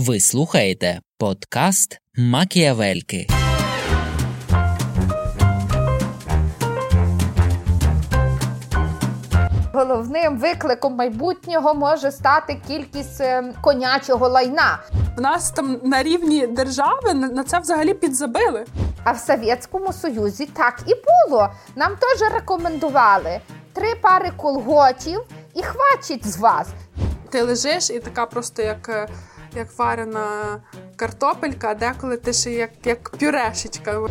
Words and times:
Ви 0.00 0.20
слухаєте 0.20 1.00
подкаст 1.18 1.98
Макіавельки. 2.16 3.26
Головним 9.72 10.38
викликом 10.38 10.94
майбутнього 10.94 11.74
може 11.74 12.12
стати 12.12 12.60
кількість 12.68 13.20
е, 13.20 13.54
конячого 13.60 14.28
лайна. 14.28 14.78
В 15.16 15.20
нас 15.20 15.50
там 15.50 15.80
на 15.82 16.02
рівні 16.02 16.46
держави 16.46 17.14
на 17.14 17.44
це 17.44 17.58
взагалі 17.58 17.94
підзабили. 17.94 18.64
А 19.04 19.12
в 19.12 19.18
Совєтському 19.18 19.92
Союзі 19.92 20.46
так 20.46 20.80
і 20.86 20.94
було. 20.94 21.48
Нам 21.76 21.96
теж 21.96 22.32
рекомендували 22.32 23.40
три 23.72 23.94
пари 24.02 24.32
колготів 24.36 25.20
і 25.54 25.62
хватить 25.62 26.26
з 26.26 26.36
вас. 26.38 26.68
Ти 27.30 27.42
лежиш 27.42 27.90
і 27.90 27.98
така 27.98 28.26
просто 28.26 28.62
як 28.62 28.88
е, 28.88 29.08
як 29.56 29.78
варена 29.78 30.60
картопелька, 30.96 31.70
а 31.70 31.74
деколи 31.74 32.16
ти 32.16 32.32
ще 32.32 32.50
як, 32.50 32.70
як 32.84 33.10
пюрешечка. 33.10 34.08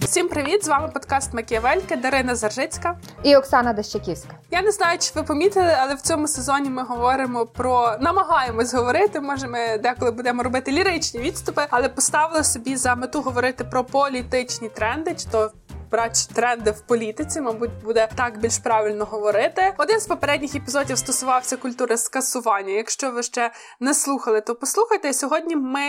Всім 0.00 0.28
привіт! 0.28 0.64
З 0.64 0.68
вами 0.68 0.88
подкаст 0.88 1.34
Макіавельки, 1.34 1.96
Дарина 1.96 2.34
Заржицька 2.34 2.96
і 3.22 3.36
Оксана 3.36 3.72
Дещаківська. 3.72 4.34
Я 4.50 4.62
не 4.62 4.70
знаю, 4.70 4.98
чи 4.98 5.12
ви 5.14 5.22
помітили, 5.22 5.76
але 5.80 5.94
в 5.94 6.00
цьому 6.00 6.28
сезоні 6.28 6.70
ми 6.70 6.82
говоримо 6.82 7.46
про 7.46 7.96
намагаємось 8.00 8.74
говорити. 8.74 9.20
Може, 9.20 9.48
ми 9.48 9.78
деколи 9.78 10.10
будемо 10.10 10.42
робити 10.42 10.72
ліричні 10.72 11.20
відступи, 11.20 11.62
але 11.70 11.88
поставили 11.88 12.44
собі 12.44 12.76
за 12.76 12.94
мету 12.94 13.22
говорити 13.22 13.64
про 13.64 13.84
політичні 13.84 14.68
тренди, 14.68 15.14
чи 15.14 15.28
то 15.30 15.50
брати 15.92 16.34
тренди 16.34 16.70
в 16.70 16.80
політиці, 16.80 17.40
мабуть, 17.40 17.70
буде 17.84 18.08
так 18.16 18.38
більш 18.38 18.58
правильно 18.58 19.04
говорити. 19.04 19.74
Один 19.78 20.00
з 20.00 20.06
попередніх 20.06 20.54
епізодів 20.54 20.98
стосувався 20.98 21.56
культури 21.56 21.96
скасування. 21.96 22.72
Якщо 22.72 23.10
ви 23.10 23.22
ще 23.22 23.52
не 23.80 23.94
слухали, 23.94 24.40
то 24.40 24.54
послухайте. 24.54 25.12
Сьогодні 25.12 25.56
ми 25.56 25.88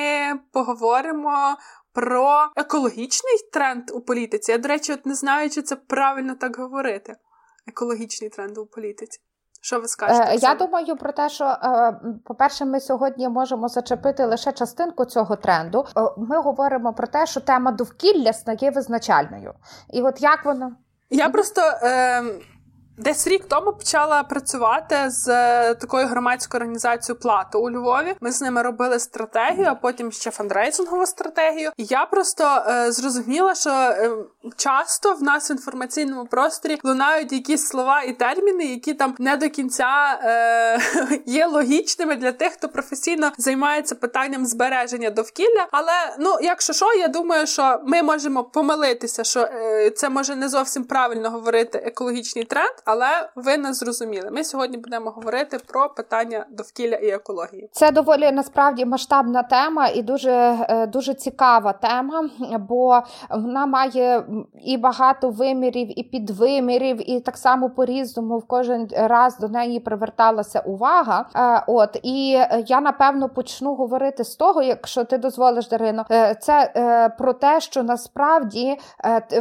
поговоримо 0.51 1.57
про 1.93 2.47
екологічний 2.55 3.37
тренд 3.53 3.91
у 3.91 4.01
політиці. 4.01 4.51
Я, 4.51 4.57
до 4.57 4.67
речі, 4.67 4.93
от 4.93 5.05
не 5.05 5.15
знаю, 5.15 5.49
чи 5.49 5.61
це 5.61 5.75
правильно 5.75 6.35
так 6.35 6.57
говорити. 6.57 7.15
Екологічний 7.67 8.29
тренд 8.29 8.57
у 8.57 8.65
політиці. 8.65 9.19
Що 9.65 9.79
ви 9.79 9.87
скажете? 9.87 10.31
Е, 10.31 10.35
я 10.35 10.55
думаю 10.55 10.95
про 10.95 11.11
те, 11.11 11.29
що 11.29 11.45
е, 11.45 11.95
по-перше, 12.25 12.65
ми 12.65 12.79
сьогодні 12.79 13.29
можемо 13.29 13.67
зачепити 13.67 14.25
лише 14.25 14.51
частинку 14.51 15.05
цього 15.05 15.35
тренду. 15.35 15.85
Е, 15.97 16.01
ми 16.17 16.41
говоримо 16.41 16.93
про 16.93 17.07
те, 17.07 17.25
що 17.25 17.39
тема 17.39 17.71
довкілля 17.71 18.33
стає 18.33 18.71
визначальною. 18.71 19.53
І 19.93 20.01
от 20.01 20.21
як 20.21 20.45
воно? 20.45 20.71
Я 21.09 21.29
просто. 21.29 21.61
Е... 21.83 22.23
Десь 22.97 23.27
рік 23.27 23.45
тому 23.47 23.73
почала 23.73 24.23
працювати 24.23 24.95
з 25.07 25.27
е, 25.27 25.75
такою 25.75 26.07
громадською 26.07 26.59
організацією 26.59 27.19
Плато 27.19 27.59
у 27.61 27.71
Львові. 27.71 28.15
Ми 28.21 28.31
з 28.31 28.41
ними 28.41 28.61
робили 28.61 28.99
стратегію, 28.99 29.67
а 29.69 29.75
потім 29.75 30.11
ще 30.11 30.31
фандрейзингову 30.31 31.05
стратегію. 31.05 31.71
І 31.77 31.85
я 31.85 32.05
просто 32.05 32.63
е, 32.67 32.91
зрозуміла, 32.91 33.55
що 33.55 33.69
е, 33.69 34.11
часто 34.57 35.13
в 35.13 35.23
нас 35.23 35.49
в 35.49 35.51
інформаційному 35.51 36.25
просторі 36.25 36.79
лунають 36.83 37.31
якісь 37.31 37.67
слова 37.67 38.01
і 38.01 38.13
терміни, 38.13 38.65
які 38.65 38.93
там 38.93 39.15
не 39.19 39.37
до 39.37 39.49
кінця 39.49 40.19
е, 40.23 40.79
є 41.25 41.45
логічними 41.45 42.15
для 42.15 42.31
тих, 42.31 42.53
хто 42.53 42.69
професійно 42.69 43.31
займається 43.37 43.95
питанням 43.95 44.45
збереження 44.45 45.09
довкілля. 45.09 45.67
Але 45.71 46.15
ну, 46.19 46.37
якщо 46.41 46.73
що, 46.73 46.93
я 46.93 47.07
думаю, 47.07 47.47
що 47.47 47.81
ми 47.85 48.03
можемо 48.03 48.43
помилитися, 48.43 49.23
що 49.23 49.39
е, 49.39 49.91
це 49.91 50.09
може 50.09 50.35
не 50.35 50.49
зовсім 50.49 50.83
правильно 50.83 51.29
говорити 51.29 51.77
екологічний 51.77 52.45
тренд 52.45 52.82
але 52.85 53.29
ви 53.35 53.57
не 53.57 53.73
зрозуміли. 53.73 54.29
Ми 54.31 54.43
сьогодні 54.43 54.77
будемо 54.77 55.09
говорити 55.09 55.57
про 55.67 55.89
питання 55.89 56.45
довкілля 56.49 56.95
і 56.95 57.09
екології. 57.09 57.69
Це 57.71 57.91
доволі 57.91 58.31
насправді 58.31 58.85
масштабна 58.85 59.43
тема 59.43 59.87
і 59.87 60.01
дуже 60.01 60.31
е, 60.31 60.87
дуже 60.87 61.13
цікава 61.13 61.73
тема, 61.73 62.29
бо 62.69 63.01
вона 63.29 63.65
має 63.65 64.23
і 64.65 64.77
багато 64.77 65.29
вимірів, 65.29 65.99
і 65.99 66.03
підвимірів, 66.03 67.09
і 67.09 67.19
так 67.19 67.37
само 67.37 67.69
по 67.69 67.85
різному 67.85 68.37
в 68.37 68.47
кожен 68.47 68.87
раз 68.91 69.39
до 69.39 69.47
неї 69.47 69.79
приверталася 69.79 70.59
увага. 70.59 71.25
Е, 71.35 71.63
от 71.67 71.99
і 72.03 72.29
я 72.67 72.81
напевно 72.81 73.29
почну 73.29 73.75
говорити 73.75 74.23
з 74.23 74.35
того, 74.35 74.61
якщо 74.61 75.03
ти 75.03 75.17
дозволиш, 75.17 75.67
Дарино, 75.67 76.05
е, 76.11 76.35
це 76.41 76.73
про 77.17 77.33
те, 77.33 77.61
що 77.61 77.83
насправді 77.83 78.77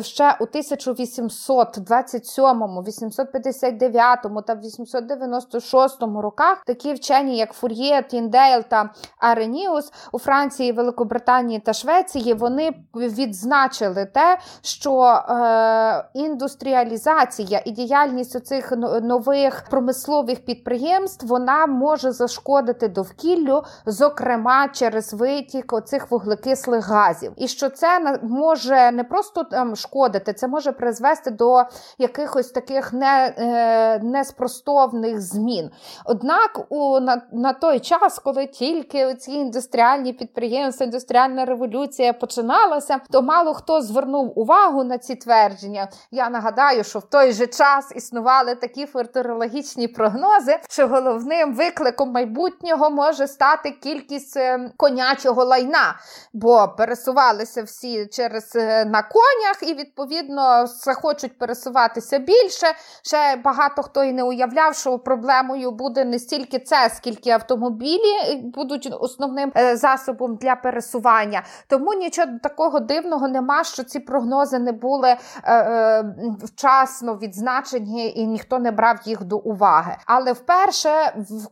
ще 0.01 0.37
у 0.41 0.45
1827 0.45 2.83
800 2.87 3.32
859 3.35 4.47
та 4.47 4.55
896 4.55 6.03
роках 6.03 6.63
такі 6.67 6.95
вчені, 6.95 7.37
як 7.37 7.53
Фур'є, 7.53 8.03
Тіндейл 8.03 8.63
та 8.69 8.91
Ареніус 9.19 9.93
у 10.13 10.19
Франції, 10.19 10.73
Великобританії 10.73 11.61
та 11.61 11.73
Швеції, 11.73 12.35
вони 12.35 12.73
відзначили 12.95 14.05
те, 14.05 14.39
що 14.63 15.03
е, 15.03 16.05
індустріалізація 16.15 17.63
і 17.65 17.71
діяльність 17.71 18.47
цих 18.47 18.73
нових 19.03 19.65
промислових 19.71 20.45
підприємств 20.45 21.27
вона 21.27 21.67
може 21.67 22.13
зашкодити 22.13 22.89
довкіллю, 22.89 23.63
зокрема 23.87 24.69
через 24.69 25.15
витік 25.15 25.73
оцих 25.73 26.11
вуглекислих 26.11 26.89
газів, 26.89 27.33
і 27.37 27.49
що 27.49 27.69
це 27.69 28.19
може 28.23 28.91
не 28.91 29.05
просто 29.05 29.45
там 29.45 29.77
шкодити, 29.77 30.33
це 30.33 30.49
може 30.49 30.73
призвести 30.73 31.31
до 31.31 31.65
якихось 31.99 32.51
таких 32.51 32.93
не 32.93 33.22
е, 33.27 33.99
неспростовних 33.99 35.21
змін. 35.21 35.71
Однак 36.05 36.67
у 36.69 37.01
на, 37.01 37.23
на 37.33 37.53
той 37.53 37.81
час, 37.81 38.19
коли 38.19 38.47
тільки 38.47 39.15
ці 39.15 39.33
індустріальні 39.33 40.13
підприємства, 40.13 40.87
індустріальна 40.87 41.45
революція 41.45 42.13
починалася, 42.13 43.01
то 43.11 43.23
мало 43.23 43.55
хто 43.55 43.83
звернув 43.83 44.39
увагу 44.39 44.85
на 44.85 44.99
ці 44.99 45.15
твердження. 45.15 45.89
Я 46.11 46.31
нагадаю, 46.31 46.85
що 46.85 46.99
в 46.99 47.03
той 47.03 47.33
же 47.33 47.47
час 47.47 47.93
існували 47.97 48.55
такі 48.55 48.87
футурологічні 48.87 49.89
прогнози, 49.89 50.59
що 50.71 50.89
головним 50.89 51.55
викликом 51.55 52.11
майбутнього 52.11 52.91
може 52.91 53.27
стати 53.27 53.71
кількість 53.71 54.37
е, 54.37 54.71
конячого 54.77 55.45
лайна, 55.45 55.95
бо 56.33 56.69
пересувалися 56.79 57.63
всі 57.63 58.07
через 58.07 58.57
е, 58.57 58.85
на 58.85 59.03
конях 59.03 59.63
і 59.63 59.75
відповідно 59.75 60.67
захочуть 60.67 61.39
пересуватися 61.39 62.19
більше 62.19 62.67
ще 63.13 63.37
багато 63.37 63.83
хто 63.83 64.05
і 64.05 64.13
не 64.13 64.23
уявляв, 64.23 64.75
що 64.75 64.99
проблемою 64.99 65.71
буде 65.71 66.05
не 66.05 66.19
стільки 66.19 66.59
це, 66.59 66.91
скільки 66.97 67.31
автомобілі 67.31 68.37
будуть 68.55 68.95
основним 69.01 69.53
е, 69.57 69.77
засобом 69.77 70.37
для 70.37 70.57
пересування. 70.57 71.43
Тому 71.69 71.95
нічого 71.95 72.29
такого 72.43 72.81
дивного 72.81 73.29
нема, 73.29 73.65
що 73.65 73.85
ці 73.85 74.01
прогнози 74.01 74.59
не 74.59 74.73
були 74.73 75.09
е, 75.09 75.19
е, 75.55 76.05
вчасно 76.45 77.15
відзначені 77.17 78.13
і 78.17 78.27
ніхто 78.27 78.59
не 78.59 78.71
брав 78.71 78.97
їх 79.05 79.25
до 79.25 79.37
уваги. 79.37 79.97
Але 80.07 80.33
вперше, 80.33 80.91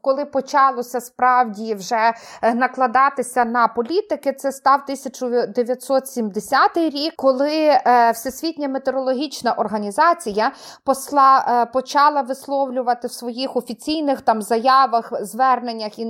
коли 0.00 0.24
почалося 0.24 1.00
справді 1.00 1.74
вже 1.74 2.12
накладатися 2.54 3.44
на 3.44 3.68
політики, 3.68 4.32
це 4.32 4.52
став 4.52 4.80
1970 4.84 6.76
рік, 6.76 7.12
коли 7.16 7.78
Всесвітня 8.14 8.68
метеорологічна 8.68 9.52
організація 9.52 10.52
посла 10.84 11.49
почала 11.72 12.22
висловлювати 12.22 13.08
в 13.08 13.12
своїх 13.12 13.56
офіційних 13.56 14.20
там 14.20 14.42
заявах, 14.42 15.12
зверненнях 15.24 15.98
і. 15.98 16.06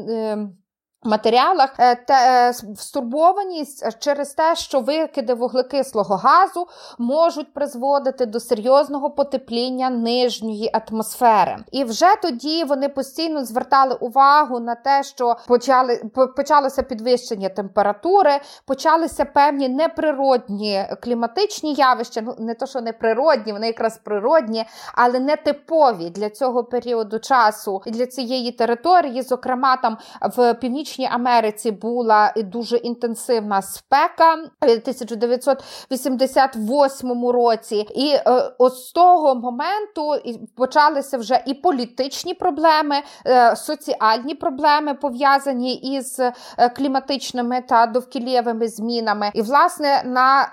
Матеріалах 1.05 1.71
е, 1.78 1.94
та 1.94 2.49
е, 2.49 2.53
стурбованість 2.77 3.99
через 3.99 4.34
те, 4.34 4.56
що 4.56 4.81
викиди 4.81 5.34
вуглекислого 5.34 6.16
газу 6.16 6.66
можуть 6.99 7.55
призводити 7.55 8.27
до 8.27 8.41
серйозного 8.41 9.11
потепління 9.11 9.91
нижньої 9.91 10.71
атмосфери. 10.72 11.56
І 11.72 11.84
вже 11.84 12.06
тоді 12.22 12.65
вони 12.65 12.88
постійно 12.88 13.44
звертали 13.44 13.94
увагу 13.94 14.61
на 14.61 14.75
те, 14.75 15.02
що 15.02 15.37
почали 15.49 16.02
почалося 16.37 16.82
підвищення 16.82 17.49
температури, 17.49 18.41
почалися 18.67 19.25
певні 19.25 19.69
неприродні 19.69 20.85
кліматичні 21.03 21.75
явища. 21.75 22.20
Ну 22.20 22.35
не 22.38 22.55
то, 22.55 22.67
що 22.67 22.81
неприродні, 22.81 23.53
вони 23.53 23.67
якраз 23.67 23.99
природні, 23.99 24.64
але 24.94 25.20
не 25.20 25.37
типові 25.37 26.11
для 26.11 26.31
цього 26.31 26.64
періоду 26.64 27.19
часу 27.19 27.82
і 27.87 27.91
для 27.91 28.06
цієї 28.06 28.53
території, 28.53 29.23
зокрема 29.23 29.76
там 29.76 29.99
в 30.37 30.55
північній 30.55 30.89
Північній 30.90 31.08
Америці 31.12 31.70
була 31.70 32.32
дуже 32.37 32.76
інтенсивна 32.76 33.62
спека 33.62 34.34
в 34.34 34.48
1988 34.64 37.28
році, 37.28 37.87
і 37.94 38.10
е, 38.10 38.22
от 38.58 38.75
з 38.75 38.92
того 38.92 39.34
моменту 39.34 40.14
почалися 40.56 41.19
вже 41.19 41.42
і 41.46 41.54
політичні 41.54 42.34
проблеми, 42.34 42.96
е, 43.26 43.56
соціальні 43.56 44.34
проблеми 44.34 44.94
пов'язані 44.94 45.75
із 45.75 46.20
е, 46.20 46.32
кліматичними 46.76 47.62
та 47.69 47.86
довкілєвими 47.86 48.69
змінами. 48.69 49.31
І 49.34 49.43
власне 49.43 50.02
на 50.04 50.46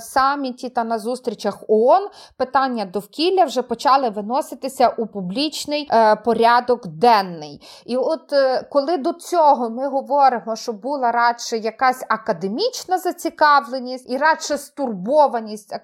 саміті 0.00 0.68
та 0.68 0.84
на 0.84 0.98
зустрічах 0.98 1.64
ООН 1.68 2.08
питання 2.36 2.84
довкілля 2.84 3.44
вже 3.44 3.62
почали 3.62 4.10
виноситися 4.10 4.88
у 4.88 5.06
публічний 5.06 5.90
порядок 6.24 6.86
денний. 6.86 7.60
І 7.86 7.96
от 7.96 8.34
коли 8.70 8.96
до 8.96 9.12
цього 9.12 9.43
ми 9.70 9.88
говоримо, 9.88 10.56
що 10.56 10.72
була 10.72 11.12
радше 11.12 11.56
якась 11.56 12.04
академічна 12.08 12.98
зацікавленість 12.98 14.10
і 14.10 14.16
радше 14.16 14.58
стурбованість 14.58 15.76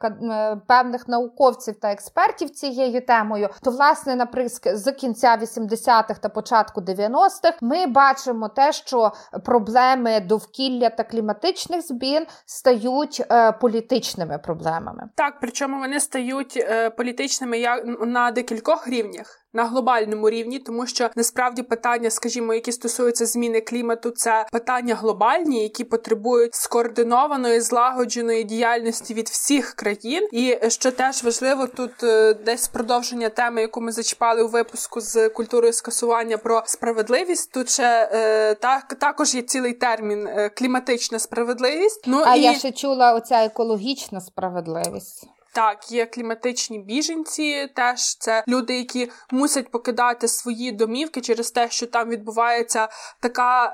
певних 0.67 1.09
науковців 1.09 1.81
та 1.81 1.93
експертів 1.93 2.51
цією 2.51 3.07
темою, 3.07 3.49
то 3.63 3.71
власне 3.71 4.17
наприклад, 4.17 4.79
з 4.79 4.93
кінця 4.93 5.39
80-х 5.43 6.19
та 6.21 6.29
початку 6.29 6.81
90-х 6.81 7.59
ми 7.61 7.87
бачимо 7.87 8.49
те, 8.49 8.73
що 8.73 9.13
проблеми 9.45 10.21
довкілля 10.21 10.91
та 10.91 11.05
кліматичних 11.05 11.87
змін 11.87 12.27
стають 12.47 13.23
е, 13.31 13.53
політичними 13.53 14.39
проблемами. 14.39 15.09
Так, 15.15 15.35
причому 15.41 15.79
вони 15.79 16.01
стають 16.01 16.57
е, 16.57 16.91
політичними 16.91 17.59
як 17.59 17.85
на 18.07 18.31
декількох 18.31 18.89
рівнях 18.89 19.40
на 19.53 19.65
глобальному 19.65 20.31
рівні, 20.31 20.59
тому 20.59 20.87
що 20.87 21.11
насправді 21.17 21.63
питання, 21.63 22.11
скажімо, 22.11 22.55
які 22.55 22.73
стосуються 22.73 23.27
зміни 23.27 23.61
клімату, 23.61 24.11
це 24.11 24.47
питання 24.53 24.95
глобальні, 24.95 25.63
які 25.63 25.85
потребують 25.85 26.55
скоординованої 26.55 27.61
злагодженої 27.61 28.45
діяльності 28.45 29.15
від 29.15 29.29
всіх 29.29 29.75
країн. 29.75 30.29
І 30.33 30.59
що 30.69 30.91
теж 30.91 31.25
важливо, 31.25 31.67
тут 31.67 32.03
е, 32.03 32.35
десь 32.35 32.69
продовження 32.69 33.29
теми, 33.29 33.61
яку 33.61 33.81
ми 33.81 33.93
зачіпали 33.93 34.43
у 34.43 34.49
випуску 34.49 35.01
з 35.01 35.29
культурою 35.29 35.73
скасування 35.73 36.39
про 36.39 36.63
справедливість. 36.67 37.53
Тут 37.53 37.71
ще 37.71 38.11
е, 38.13 38.55
так 38.55 38.95
також 38.95 39.35
є 39.35 39.43
цілий 39.43 39.73
термін 39.73 40.27
е, 40.27 40.49
кліматична 40.49 41.19
справедливість. 41.19 42.05
Ну 42.07 42.23
а 42.27 42.37
і... 42.37 42.43
я 42.43 42.55
ще 42.55 42.73
чула 42.73 43.15
оця 43.15 43.45
екологічна 43.45 44.21
справедливість. 44.21 45.29
Так, 45.55 45.93
є 45.93 46.07
кліматичні 46.07 46.79
біженці, 46.79 47.69
теж 47.77 48.17
це 48.19 48.45
люди, 48.49 48.79
які 48.79 49.11
мусять 49.31 49.71
покидати 49.71 50.29
свої 50.29 50.73
домівки 50.73 51.21
через 51.21 51.51
те, 51.51 51.71
що 51.71 51.87
там 51.87 52.09
відбувається 52.09 52.89
така 53.21 53.65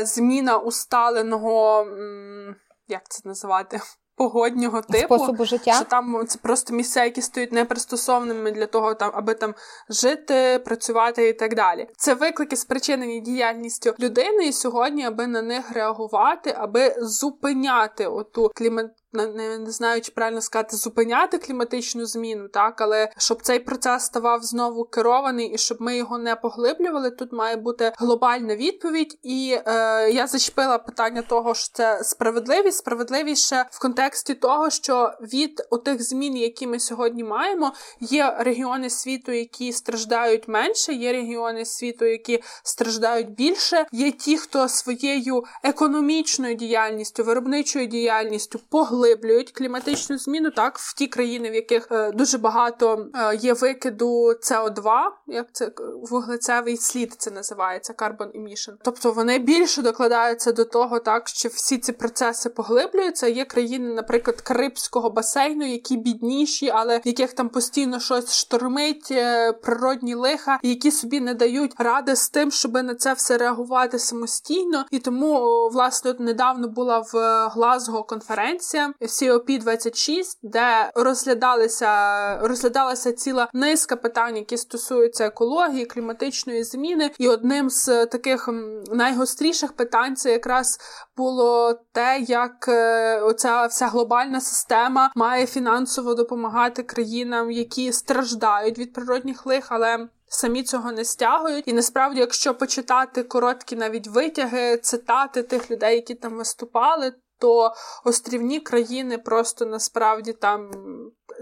е, 0.00 0.06
зміна 0.06 0.58
усталеного, 0.58 1.80
м, 1.80 2.56
як 2.88 3.08
це 3.08 3.28
називати? 3.28 3.80
Погоднього 4.18 4.82
типу, 4.82 5.14
Способу 5.14 5.44
життя. 5.44 5.72
що 5.72 5.84
там 5.84 6.24
це 6.28 6.38
просто 6.38 6.74
місця, 6.74 7.04
які 7.04 7.22
стають 7.22 7.52
непристосованими 7.52 8.52
для 8.52 8.66
того, 8.66 8.94
там 8.94 9.10
аби 9.14 9.34
там 9.34 9.54
жити, 9.88 10.58
працювати 10.64 11.28
і 11.28 11.32
так 11.32 11.54
далі. 11.54 11.88
Це 11.96 12.14
виклики 12.14 12.56
спричинені 12.56 13.20
діяльністю 13.20 13.94
людини, 14.00 14.46
і 14.46 14.52
сьогодні, 14.52 15.04
аби 15.04 15.26
на 15.26 15.42
них 15.42 15.70
реагувати, 15.72 16.54
аби 16.58 16.94
зупиняти 16.98 18.06
оту 18.06 18.50
клімат 18.54 18.86
не, 19.12 19.58
не 19.58 19.70
знаю, 19.70 20.00
чи 20.00 20.12
правильно 20.12 20.40
сказати, 20.40 20.76
зупиняти 20.76 21.38
кліматичну 21.38 22.06
зміну, 22.06 22.48
так, 22.48 22.80
але 22.80 23.12
щоб 23.18 23.42
цей 23.42 23.58
процес 23.58 24.04
ставав 24.04 24.42
знову 24.42 24.84
керований 24.84 25.46
і 25.46 25.58
щоб 25.58 25.80
ми 25.80 25.96
його 25.96 26.18
не 26.18 26.36
поглиблювали, 26.36 27.10
тут 27.10 27.32
має 27.32 27.56
бути 27.56 27.92
глобальна 27.98 28.56
відповідь. 28.56 29.18
І 29.22 29.58
е, 29.66 30.10
я 30.10 30.26
зачепила 30.26 30.78
питання 30.78 31.22
того, 31.22 31.54
що 31.54 31.72
це 31.72 32.04
справедливість, 32.04 33.46
ще 33.46 33.66
в 33.70 33.80
контексті 33.80 34.34
того, 34.34 34.70
що 34.70 35.12
від 35.20 35.66
отих 35.70 36.02
змін, 36.02 36.36
які 36.36 36.66
ми 36.66 36.80
сьогодні 36.80 37.24
маємо, 37.24 37.72
є 38.00 38.36
регіони 38.38 38.90
світу, 38.90 39.32
які 39.32 39.72
страждають 39.72 40.48
менше, 40.48 40.92
є 40.92 41.12
регіони 41.12 41.64
світу, 41.64 42.04
які 42.04 42.42
страждають 42.62 43.30
більше. 43.30 43.86
Є 43.92 44.10
ті, 44.10 44.36
хто 44.36 44.68
своєю 44.68 45.44
економічною 45.62 46.54
діяльністю, 46.54 47.24
виробничою 47.24 47.86
діяльністю 47.86 48.60
поглиблює 48.70 48.95
поглиблюють 48.96 49.50
кліматичну 49.50 50.18
зміну, 50.18 50.50
так 50.50 50.78
в 50.78 50.94
ті 50.94 51.06
країни, 51.06 51.50
в 51.50 51.54
яких 51.54 51.88
е, 51.90 52.12
дуже 52.12 52.38
багато 52.38 53.06
е, 53.14 53.36
є 53.36 53.52
викиду 53.52 54.32
СО2, 54.42 54.90
як 55.26 55.46
це 55.52 55.70
вуглецевий 56.10 56.76
слід 56.76 57.14
це 57.18 57.30
називається 57.30 57.92
carbon 57.92 58.32
emission. 58.40 58.72
Тобто 58.82 59.12
вони 59.12 59.38
більше 59.38 59.82
докладаються 59.82 60.52
до 60.52 60.64
того, 60.64 60.98
так 60.98 61.28
що 61.28 61.48
всі 61.48 61.78
ці 61.78 61.92
процеси 61.92 62.50
поглиблюються. 62.50 63.26
Є 63.26 63.44
країни, 63.44 63.94
наприклад, 63.94 64.40
Карибського 64.40 65.10
басейну, 65.10 65.66
які 65.66 65.96
бідніші, 65.96 66.70
але 66.70 66.98
в 66.98 67.02
яких 67.04 67.32
там 67.32 67.48
постійно 67.48 68.00
щось 68.00 68.34
штормить, 68.34 69.08
е, 69.10 69.52
природні 69.52 70.14
лиха, 70.14 70.58
які 70.62 70.90
собі 70.90 71.20
не 71.20 71.34
дають 71.34 71.74
ради 71.78 72.16
з 72.16 72.28
тим, 72.28 72.50
щоб 72.50 72.72
на 72.72 72.94
це 72.94 73.12
все 73.12 73.38
реагувати 73.38 73.98
самостійно. 73.98 74.84
І 74.90 74.98
тому, 74.98 75.68
власне, 75.68 76.10
от 76.10 76.20
недавно 76.20 76.68
була 76.68 76.98
в 76.98 77.46
Глазго 77.48 78.02
конференція. 78.02 78.85
COP26, 79.00 80.24
де 80.42 80.90
розглядалися 80.94 82.38
розглядалася 82.38 83.12
ціла 83.12 83.48
низка 83.52 83.96
питань, 83.96 84.36
які 84.36 84.56
стосуються 84.56 85.26
екології, 85.26 85.86
кліматичної 85.86 86.64
зміни. 86.64 87.10
І 87.18 87.28
одним 87.28 87.70
з 87.70 88.06
таких 88.06 88.48
найгостріших 88.92 89.72
питань 89.72 90.16
це 90.16 90.32
якраз 90.32 90.78
було 91.16 91.80
те, 91.92 92.18
як 92.20 92.68
е, 92.68 93.20
оця 93.20 93.66
вся 93.66 93.86
глобальна 93.86 94.40
система 94.40 95.12
має 95.14 95.46
фінансово 95.46 96.14
допомагати 96.14 96.82
країнам, 96.82 97.50
які 97.50 97.92
страждають 97.92 98.78
від 98.78 98.92
природних 98.92 99.46
лих, 99.46 99.66
але 99.68 100.08
Самі 100.28 100.62
цього 100.62 100.92
не 100.92 101.04
стягують, 101.04 101.68
і 101.68 101.72
насправді, 101.72 102.20
якщо 102.20 102.54
почитати 102.54 103.22
короткі 103.22 103.76
навіть 103.76 104.08
витяги, 104.08 104.76
цитати 104.76 105.42
тих 105.42 105.70
людей, 105.70 105.94
які 105.94 106.14
там 106.14 106.36
виступали, 106.36 107.12
то 107.38 107.72
острівні 108.04 108.60
країни 108.60 109.18
просто 109.18 109.66
насправді 109.66 110.32
там 110.32 110.70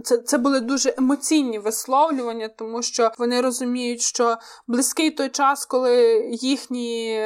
це 0.04 0.18
це 0.18 0.38
були 0.38 0.60
дуже 0.60 0.94
емоційні 0.98 1.58
висловлювання, 1.58 2.48
тому 2.48 2.82
що 2.82 3.10
вони 3.18 3.40
розуміють, 3.40 4.00
що 4.00 4.36
близький 4.66 5.10
той 5.10 5.28
час, 5.28 5.66
коли 5.66 6.20
їхні 6.32 7.20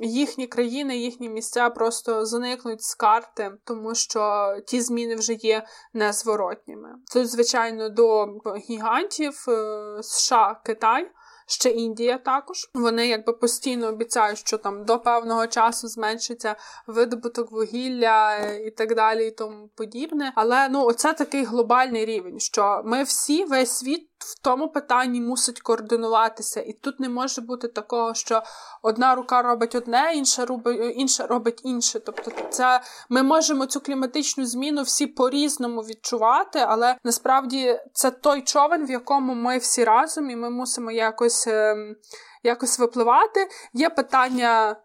їхні 0.00 0.46
країни, 0.46 0.96
їхні 0.96 1.28
місця 1.28 1.70
просто 1.70 2.26
зникнуть 2.26 2.82
з 2.82 2.94
карти, 2.94 3.52
тому 3.64 3.94
що 3.94 4.54
ті 4.66 4.80
зміни 4.80 5.14
вже 5.14 5.32
є 5.32 5.66
незворотніми. 5.94 6.88
Тут, 7.12 7.30
звичайно, 7.30 7.88
до 7.88 8.26
гігантів 8.70 9.44
е, 9.48 9.98
США 10.02 10.60
Китай 10.64 11.10
ще 11.46 11.70
Індія 11.70 12.18
також. 12.18 12.70
Вони 12.74 13.08
якби 13.08 13.32
постійно 13.32 13.88
обіцяють, 13.88 14.38
що 14.38 14.58
там 14.58 14.84
до 14.84 14.98
певного 14.98 15.46
часу 15.46 15.88
зменшиться 15.88 16.56
видобуток 16.86 17.52
вугілля 17.52 18.36
і 18.38 18.70
так 18.70 18.94
далі, 18.94 19.26
і 19.26 19.30
тому 19.30 19.68
подібне. 19.74 20.32
Але 20.36 20.68
ну, 20.68 20.84
оце 20.84 21.12
такий 21.12 21.44
глобальний 21.44 22.04
рівень, 22.04 22.40
що 22.40 22.82
ми 22.84 23.02
всі 23.02 23.44
весь 23.44 23.70
світ 23.70 24.08
в 24.18 24.38
тому 24.42 24.68
питанні 24.68 25.20
мусить 25.20 25.60
координуватися, 25.60 26.60
і 26.60 26.72
тут 26.72 27.00
не 27.00 27.08
може 27.08 27.40
бути 27.40 27.68
такого, 27.68 28.14
що 28.14 28.42
одна 28.82 29.14
рука 29.14 29.42
робить 29.42 29.74
одне, 29.74 30.12
інша 30.14 30.44
робить 30.44 30.94
інша 30.96 31.26
робить 31.26 31.60
інше. 31.64 32.00
Тобто, 32.00 32.30
це 32.50 32.80
ми 33.08 33.22
можемо 33.22 33.66
цю 33.66 33.80
кліматичну 33.80 34.46
зміну 34.46 34.82
всі 34.82 35.06
по-різному 35.06 35.80
відчувати, 35.80 36.58
але 36.58 36.96
насправді 37.04 37.80
це 37.92 38.10
той 38.10 38.42
човен, 38.42 38.86
в 38.86 38.90
якому 38.90 39.34
ми 39.34 39.58
всі 39.58 39.84
разом, 39.84 40.30
і 40.30 40.36
ми 40.36 40.50
мусимо 40.50 40.90
якось, 40.90 41.46
ем, 41.46 41.96
якось 42.42 42.78
випливати. 42.78 43.48
Є 43.72 43.90
питання 43.90 44.76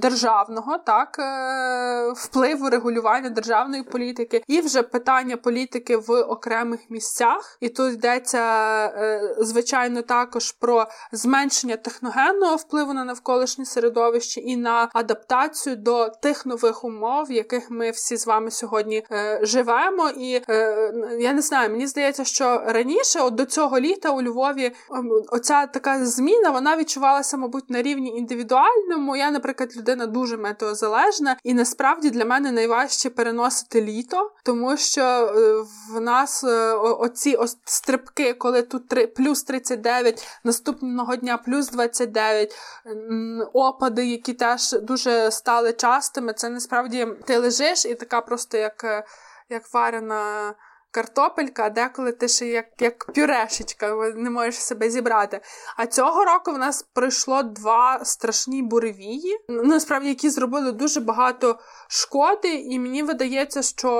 державного 0.00 0.78
так 0.78 1.16
е, 1.18 2.12
впливу 2.16 2.70
регулювання 2.70 3.30
державної 3.30 3.82
політики, 3.82 4.42
і 4.46 4.60
вже 4.60 4.82
питання 4.82 5.36
політики 5.36 5.96
в 5.96 6.10
окремих 6.10 6.80
місцях. 6.90 7.56
І 7.60 7.68
тут 7.68 7.94
йдеться 7.94 8.40
е, 8.86 9.34
звичайно 9.38 10.02
також 10.02 10.52
про 10.52 10.86
зменшення 11.12 11.76
техногенного 11.76 12.56
впливу 12.56 12.92
на 12.92 13.04
навколишнє 13.04 13.64
середовище 13.64 14.40
і 14.40 14.56
на 14.56 14.88
адаптацію 14.92 15.76
до 15.76 16.08
тих 16.08 16.46
нових 16.46 16.84
умов, 16.84 17.26
в 17.28 17.32
яких 17.32 17.70
ми 17.70 17.90
всі 17.90 18.16
з 18.16 18.26
вами 18.26 18.50
сьогодні 18.50 19.06
е, 19.12 19.40
живемо. 19.42 20.10
І 20.16 20.42
я 21.18 21.32
не 21.32 21.42
знаю, 21.42 21.70
мені 21.70 21.86
здається, 21.86 22.24
що 22.24 22.62
раніше, 22.66 23.20
от 23.20 23.34
до 23.34 23.44
цього 23.44 23.80
літа 23.80 24.10
у 24.10 24.22
Львові, 24.22 24.72
ем, 24.94 25.10
оця 25.28 25.66
така 25.66 26.04
зміна 26.04 26.50
вона 26.50 26.76
відчувалася, 26.76 27.36
мабуть, 27.36 27.70
на 27.70 27.82
рівні 27.82 28.08
індивідуальному. 28.08 29.16
Я, 29.16 29.30
наприклад, 29.30 29.76
людина 29.76 29.89
дуже 29.96 30.36
метеозалежна, 30.36 31.36
і 31.44 31.54
насправді 31.54 32.10
для 32.10 32.24
мене 32.24 32.52
найважче 32.52 33.10
переносити 33.10 33.82
літо, 33.82 34.32
тому 34.44 34.76
що 34.76 35.02
е, 35.02 35.64
в 35.94 36.00
нас 36.00 36.44
е, 36.44 36.72
оці 36.74 37.38
стрибки, 37.64 38.34
коли 38.34 38.62
тут 38.62 38.88
3, 38.88 39.06
плюс 39.06 39.42
39, 39.42 40.40
наступного 40.44 41.16
дня 41.16 41.38
плюс 41.38 41.70
29, 41.70 42.56
опади, 43.52 44.06
які 44.06 44.32
теж 44.32 44.72
дуже 44.72 45.30
стали 45.30 45.72
частими. 45.72 46.32
Це 46.32 46.48
насправді 46.48 47.08
ти 47.26 47.38
лежиш 47.38 47.86
і 47.86 47.94
така 47.94 48.20
просто 48.20 48.58
як, 48.58 48.84
е, 48.84 49.04
як 49.48 49.74
варена 49.74 50.54
картопелька, 50.90 51.64
а 51.64 51.70
деколи 51.70 52.12
ти 52.12 52.28
ще 52.28 52.46
як 52.46 52.66
як 52.78 53.12
пюрешечка, 53.12 54.12
не 54.16 54.30
можеш 54.30 54.54
себе 54.54 54.90
зібрати. 54.90 55.40
А 55.76 55.86
цього 55.86 56.24
року 56.24 56.52
в 56.52 56.58
нас 56.58 56.82
пройшло 56.94 57.42
два 57.42 58.00
страшні 58.04 58.62
буревії, 58.62 59.38
насправді, 59.48 60.08
які 60.08 60.30
зробили 60.30 60.72
дуже 60.72 61.00
багато 61.00 61.58
шкоди, 61.88 62.54
і 62.54 62.78
мені 62.78 63.02
видається, 63.02 63.62
що 63.62 63.90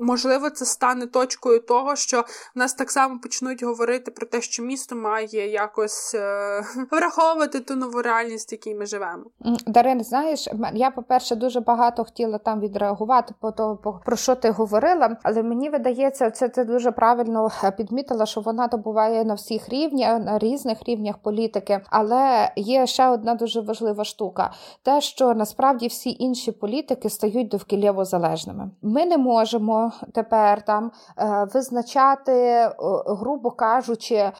можливо 0.00 0.50
це 0.50 0.64
стане 0.64 1.06
точкою 1.06 1.60
того, 1.60 1.96
що 1.96 2.20
в 2.54 2.58
нас 2.58 2.74
так 2.74 2.90
само 2.90 3.20
почнуть 3.20 3.62
говорити 3.62 4.10
про 4.10 4.26
те, 4.26 4.40
що 4.40 4.62
місто 4.62 4.96
має 4.96 5.50
якось 5.50 6.14
е- 6.14 6.64
враховувати 6.90 7.60
ту 7.60 7.76
нову 7.76 8.02
реальність, 8.02 8.52
в 8.52 8.54
якій 8.54 8.74
ми 8.74 8.86
живемо. 8.86 9.24
Дарин, 9.66 10.04
знаєш, 10.04 10.48
я, 10.74 10.90
по-перше, 10.90 11.36
дуже 11.36 11.60
багато 11.60 12.04
хотіла 12.04 12.38
там 12.38 12.60
відреагувати 12.60 13.34
по 13.40 13.52
того, 13.52 14.00
про 14.04 14.16
що 14.16 14.34
ти 14.34 14.50
говорила, 14.50 15.16
але 15.22 15.42
мені 15.42 15.70
видається, 15.70 16.01
це 16.10 16.48
ти 16.48 16.64
дуже 16.64 16.90
правильно 16.90 17.50
е, 17.64 17.70
підмітила, 17.70 18.26
що 18.26 18.40
вона 18.40 18.66
добуває 18.66 19.24
на 19.24 19.34
всіх 19.34 19.68
рівнях, 19.68 20.22
на 20.24 20.38
різних 20.38 20.78
рівнях 20.86 21.18
політики. 21.18 21.80
Але 21.90 22.52
є 22.56 22.86
ще 22.86 23.08
одна 23.08 23.34
дуже 23.34 23.60
важлива 23.60 24.04
штука: 24.04 24.50
те, 24.82 25.00
що 25.00 25.34
насправді 25.34 25.86
всі 25.86 26.16
інші 26.18 26.52
політики 26.52 27.10
стають 27.10 27.48
довкілєво 27.48 28.04
залежними. 28.04 28.70
Ми 28.82 29.06
не 29.06 29.18
можемо 29.18 29.92
тепер 30.12 30.62
там 30.64 30.90
е, 31.18 31.46
визначати, 31.54 32.32
е, 32.32 32.72
грубо 33.06 33.50
кажучи, 33.50 34.14
е, 34.14 34.32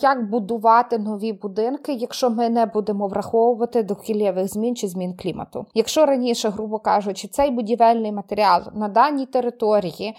як 0.00 0.30
будувати 0.30 0.98
нові 0.98 1.32
будинки, 1.32 1.92
якщо 1.92 2.30
ми 2.30 2.48
не 2.48 2.66
будемо 2.66 3.08
враховувати 3.08 3.82
довкілєвих 3.82 4.48
змін 4.48 4.76
чи 4.76 4.88
змін 4.88 5.16
клімату. 5.16 5.66
Якщо 5.74 6.06
раніше, 6.06 6.48
грубо 6.48 6.78
кажучи, 6.78 7.28
цей 7.28 7.50
будівельний 7.50 8.12
матеріал 8.12 8.62
на 8.74 8.88
даній 8.88 9.26
території 9.26 10.16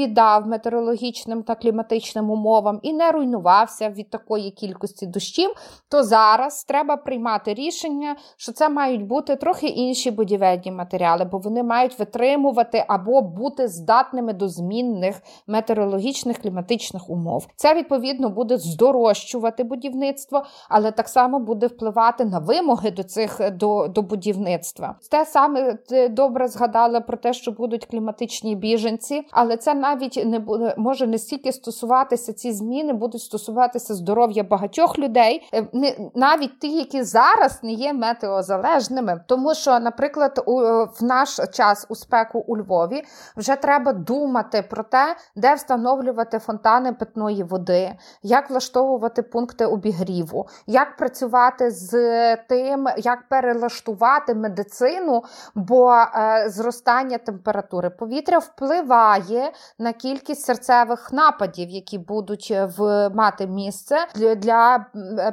відповідав 0.00 0.46
метеорологічним 0.46 1.42
та 1.42 1.54
кліматичним 1.54 2.30
умовам 2.30 2.78
і 2.82 2.92
не 2.92 3.10
руйнувався 3.10 3.90
від 3.90 4.10
такої 4.10 4.50
кількості 4.50 5.06
дощів, 5.06 5.50
то 5.88 6.02
зараз 6.02 6.64
треба 6.64 6.96
приймати 6.96 7.54
рішення, 7.54 8.16
що 8.36 8.52
це 8.52 8.68
мають 8.68 9.06
бути 9.06 9.36
трохи 9.36 9.66
інші 9.66 10.10
будівельні 10.10 10.72
матеріали 10.72 11.24
бо 11.24 11.38
вони 11.38 11.62
мають 11.62 11.98
витримувати 11.98 12.84
або 12.88 13.22
бути 13.22 13.68
здатними 13.68 14.32
до 14.32 14.48
змінних 14.48 15.22
метеорологічних 15.46 16.38
кліматичних 16.38 17.10
умов. 17.10 17.46
Це 17.56 17.74
відповідно 17.74 18.28
буде 18.28 18.58
здорожчувати 18.58 19.64
будівництво, 19.64 20.42
але 20.68 20.90
так 20.90 21.08
само 21.08 21.38
буде 21.38 21.66
впливати 21.66 22.24
на 22.24 22.38
вимоги 22.38 22.90
до 22.90 23.02
цих 23.02 23.50
до, 23.52 23.88
до 23.88 24.02
будівництва. 24.02 24.94
Те 25.10 25.24
саме 25.24 25.74
ти 25.74 26.08
добре 26.08 26.48
згадала 26.48 27.00
про 27.00 27.16
те, 27.16 27.32
що 27.32 27.52
будуть 27.52 27.84
кліматичні 27.84 28.56
біженці, 28.56 29.22
але 29.30 29.56
це 29.56 29.74
навіть 29.90 30.26
не 30.26 30.38
буде 30.38 30.74
може 30.76 31.06
не 31.06 31.18
стільки 31.18 31.52
стосуватися 31.52 32.32
ці 32.32 32.52
зміни, 32.52 32.92
будуть 32.92 33.22
стосуватися 33.22 33.94
здоров'я 33.94 34.42
багатьох 34.42 34.98
людей, 34.98 35.48
е, 35.54 35.66
не 35.72 35.96
навіть 36.14 36.58
ті, 36.58 36.68
які 36.68 37.02
зараз 37.02 37.62
не 37.62 37.72
є 37.72 37.92
метеозалежними, 37.92 39.20
тому 39.26 39.54
що, 39.54 39.80
наприклад, 39.80 40.42
у 40.46 40.60
в 40.84 41.02
наш 41.02 41.40
час 41.52 41.86
у 41.88 41.94
спеку 41.94 42.38
у 42.38 42.56
Львові 42.56 43.02
вже 43.36 43.56
треба 43.56 43.92
думати 43.92 44.64
про 44.70 44.82
те, 44.82 45.16
де 45.36 45.54
встановлювати 45.54 46.38
фонтани 46.38 46.92
питної 46.92 47.42
води, 47.42 47.96
як 48.22 48.50
влаштовувати 48.50 49.22
пункти 49.22 49.66
обігріву, 49.66 50.46
як 50.66 50.96
працювати 50.96 51.70
з 51.70 51.92
тим, 52.36 52.86
як 52.96 53.28
перелаштувати 53.28 54.34
медицину, 54.34 55.22
бо 55.54 55.92
е, 55.92 56.44
зростання 56.48 57.18
температури 57.18 57.90
повітря 57.90 58.38
впливає 58.38 59.52
на 59.80 59.92
кількість 59.92 60.44
серцевих 60.44 61.12
нападів, 61.12 61.70
які 61.70 61.98
будуть 61.98 62.48
е, 62.50 62.70
в 62.78 63.10
мати 63.14 63.46
місце 63.46 63.96
для, 64.14 64.34
для 64.34 64.86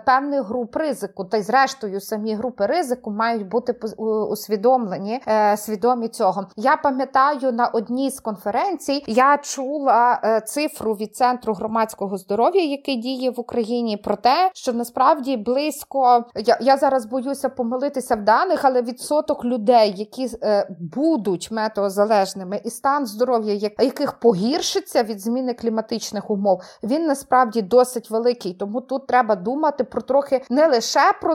певних 0.05 0.43
груп 0.43 0.75
ризику. 0.75 1.25
Та 1.25 1.37
й 1.37 1.41
зрештою 1.41 2.01
самі 2.01 2.35
групи 2.35 2.65
ризику 2.65 3.11
мають 3.11 3.47
бути 3.47 3.73
усвідомлені. 4.29 5.21
Е, 5.27 5.57
свідомі 5.57 6.07
цього. 6.07 6.47
Я 6.55 6.77
пам'ятаю 6.77 7.51
на 7.51 7.67
одній 7.67 8.11
з 8.11 8.19
конференцій, 8.19 9.03
я 9.07 9.37
чула 9.37 10.21
е, 10.23 10.41
цифру 10.41 10.93
від 10.93 11.15
центру 11.15 11.53
громадського 11.53 12.17
здоров'я, 12.17 12.63
який 12.63 12.95
діє 12.95 13.31
в 13.31 13.39
Україні, 13.39 13.97
про 13.97 14.15
те, 14.15 14.51
що 14.53 14.73
насправді 14.73 15.37
близько 15.37 16.25
я, 16.35 16.57
я 16.61 16.77
зараз 16.77 17.05
боюся 17.05 17.49
помилитися 17.49 18.15
в 18.15 18.21
даних, 18.21 18.65
але 18.65 18.81
відсоток 18.81 19.45
людей, 19.45 19.93
які 19.97 20.29
е, 20.43 20.67
будуть 20.79 21.51
метеозалежними, 21.51 22.61
і 22.63 22.69
стан 22.69 23.05
здоров'я, 23.05 23.71
яких 23.79 24.19
погіршиться 24.37 25.03
від 25.03 25.19
зміни 25.19 25.53
кліматичних 25.53 26.29
умов, 26.29 26.61
він 26.83 27.05
насправді 27.05 27.61
досить 27.61 28.09
великий. 28.09 28.53
Тому 28.53 28.81
тут 28.81 29.07
треба 29.07 29.35
думати 29.35 29.83
про 29.83 30.01
трохи 30.01 30.41
не 30.49 30.67
лише 30.67 31.13
про 31.21 31.33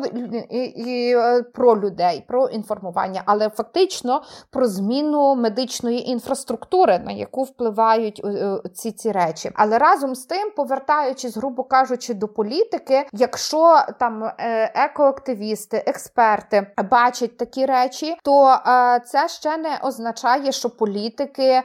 і, 0.51 0.65
і, 0.65 1.17
е, 1.17 1.43
про 1.43 1.81
людей, 1.81 2.25
про 2.29 2.49
інформування, 2.49 3.23
але 3.25 3.49
фактично 3.49 4.23
про 4.51 4.67
зміну 4.67 5.35
медичної 5.35 6.11
інфраструктури, 6.11 6.99
на 6.99 7.13
яку 7.13 7.43
впливають 7.43 8.21
е, 8.25 8.29
е, 8.29 8.69
ці 8.75 8.93
ці 8.93 9.13
речі. 9.13 9.51
Але 9.55 9.79
разом 9.79 10.15
з 10.15 10.25
тим, 10.25 10.51
повертаючись, 10.57 11.37
грубо 11.37 11.65
кажучи, 11.65 12.15
до 12.15 12.29
політики, 12.29 13.07
якщо 13.13 13.79
там 13.99 14.31
екоактивісти, 14.75 15.85
експерти 15.87 16.67
бачать 16.91 17.37
такі 17.37 17.67
речі, 17.67 18.17
то 18.23 18.57
це 19.07 19.29
ще 19.29 19.57
не 19.57 19.79
означає, 19.83 20.53
що 20.53 20.71
політики 20.71 21.63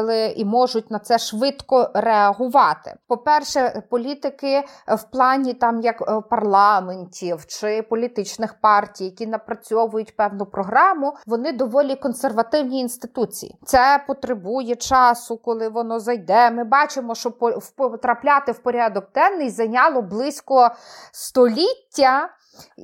звикли 0.00 0.34
і 0.36 0.44
можуть 0.44 0.90
на 0.90 0.98
це 0.98 1.18
швидко 1.18 1.90
реагувати. 1.94 2.94
По-перше, 3.08 3.82
політики 3.90 4.64
в 4.88 5.02
плані 5.02 5.54
там 5.54 5.80
як 5.80 6.28
парламентів 6.28 7.46
чи 7.46 7.82
політичних 7.82 8.60
партій, 8.60 9.04
які 9.04 9.26
напрацьовують 9.26 10.16
певну 10.16 10.46
програму 10.46 10.70
програму, 10.70 11.16
вони 11.26 11.52
доволі 11.52 11.96
консервативні 11.96 12.80
інституції. 12.80 13.58
Це 13.64 14.04
потребує 14.06 14.76
часу, 14.76 15.36
коли 15.36 15.68
воно 15.68 16.00
зайде. 16.00 16.50
Ми 16.50 16.64
бачимо, 16.64 17.14
що 17.14 17.30
потрапляти 17.76 18.52
в 18.52 18.58
порядок 18.58 19.04
денний 19.14 19.50
зайняло 19.50 20.02
близько 20.02 20.70
століття. 21.12 22.30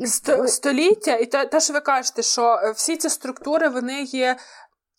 Сто, 0.07 0.49
століття, 0.49 1.17
і 1.17 1.27
те, 1.27 1.47
те, 1.47 1.61
що 1.61 1.73
ви 1.73 1.81
кажете, 1.81 2.23
що 2.23 2.61
е, 2.63 2.71
всі 2.71 2.97
ці 2.97 3.09
структури 3.09 3.69
вони 3.69 4.03
є. 4.03 4.37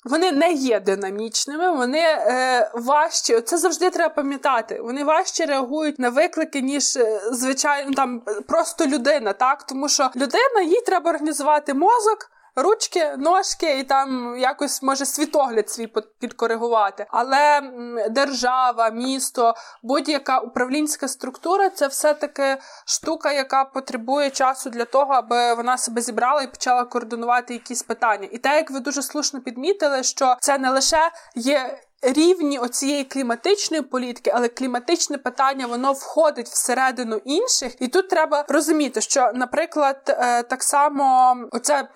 Вони 0.09 0.31
не 0.31 0.51
є 0.51 0.79
динамічними, 0.79 1.71
вони 1.71 1.99
е, 1.99 2.71
важчі. 2.73 3.41
Це 3.41 3.57
завжди 3.57 3.89
треба 3.89 4.13
пам'ятати. 4.13 4.81
Вони 4.81 5.03
важче 5.03 5.45
реагують 5.45 5.99
на 5.99 6.09
виклики, 6.09 6.61
ніж 6.61 6.97
е, 6.97 7.21
звичайно 7.31 7.93
там 7.93 8.21
просто 8.47 8.85
людина. 8.85 9.33
Так, 9.33 9.63
тому 9.63 9.89
що 9.89 10.09
людина 10.15 10.61
їй 10.65 10.81
треба 10.81 11.09
організувати 11.09 11.73
мозок 11.73 12.29
ручки, 12.57 13.15
ножки 13.17 13.79
і 13.79 13.83
там 13.83 14.37
якось 14.37 14.83
може 14.83 15.05
світогляд 15.05 15.69
свій 15.69 15.87
підкоригувати. 16.19 17.05
Але 17.09 17.61
держава, 18.09 18.89
місто, 18.89 19.55
будь-яка 19.83 20.39
управлінська 20.39 21.07
структура 21.07 21.69
це 21.69 21.87
все-таки 21.87 22.57
штука, 22.85 23.31
яка 23.31 23.65
потребує 23.65 24.29
часу 24.29 24.69
для 24.69 24.85
того, 24.85 25.13
аби 25.13 25.53
вона 25.53 25.77
себе 25.77 26.01
зібрала 26.01 26.41
і 26.41 26.51
почала 26.51 26.83
координувати 26.83 27.53
якісь 27.53 27.83
питання. 27.83 28.27
І 28.31 28.37
те, 28.37 28.55
як 28.55 28.71
ви 28.71 28.79
дуже 28.79 29.01
слушно 29.01 29.41
підмітили, 29.41 30.03
що 30.03 30.37
це 30.39 30.57
не 30.57 30.69
лише 30.69 31.11
є 31.35 31.79
рівні 32.01 32.59
оцієї 32.59 33.03
кліматичної 33.03 33.83
політики, 33.83 34.31
але 34.35 34.47
кліматичне 34.47 35.17
питання 35.17 35.67
воно 35.67 35.93
входить 35.93 36.47
всередину 36.47 37.21
інших, 37.25 37.75
і 37.79 37.87
тут 37.87 38.09
треба 38.09 38.45
розуміти, 38.47 39.01
що, 39.01 39.31
наприклад, 39.33 40.01
е, 40.07 40.43
так 40.43 40.63
само 40.63 41.35
оце 41.51 41.87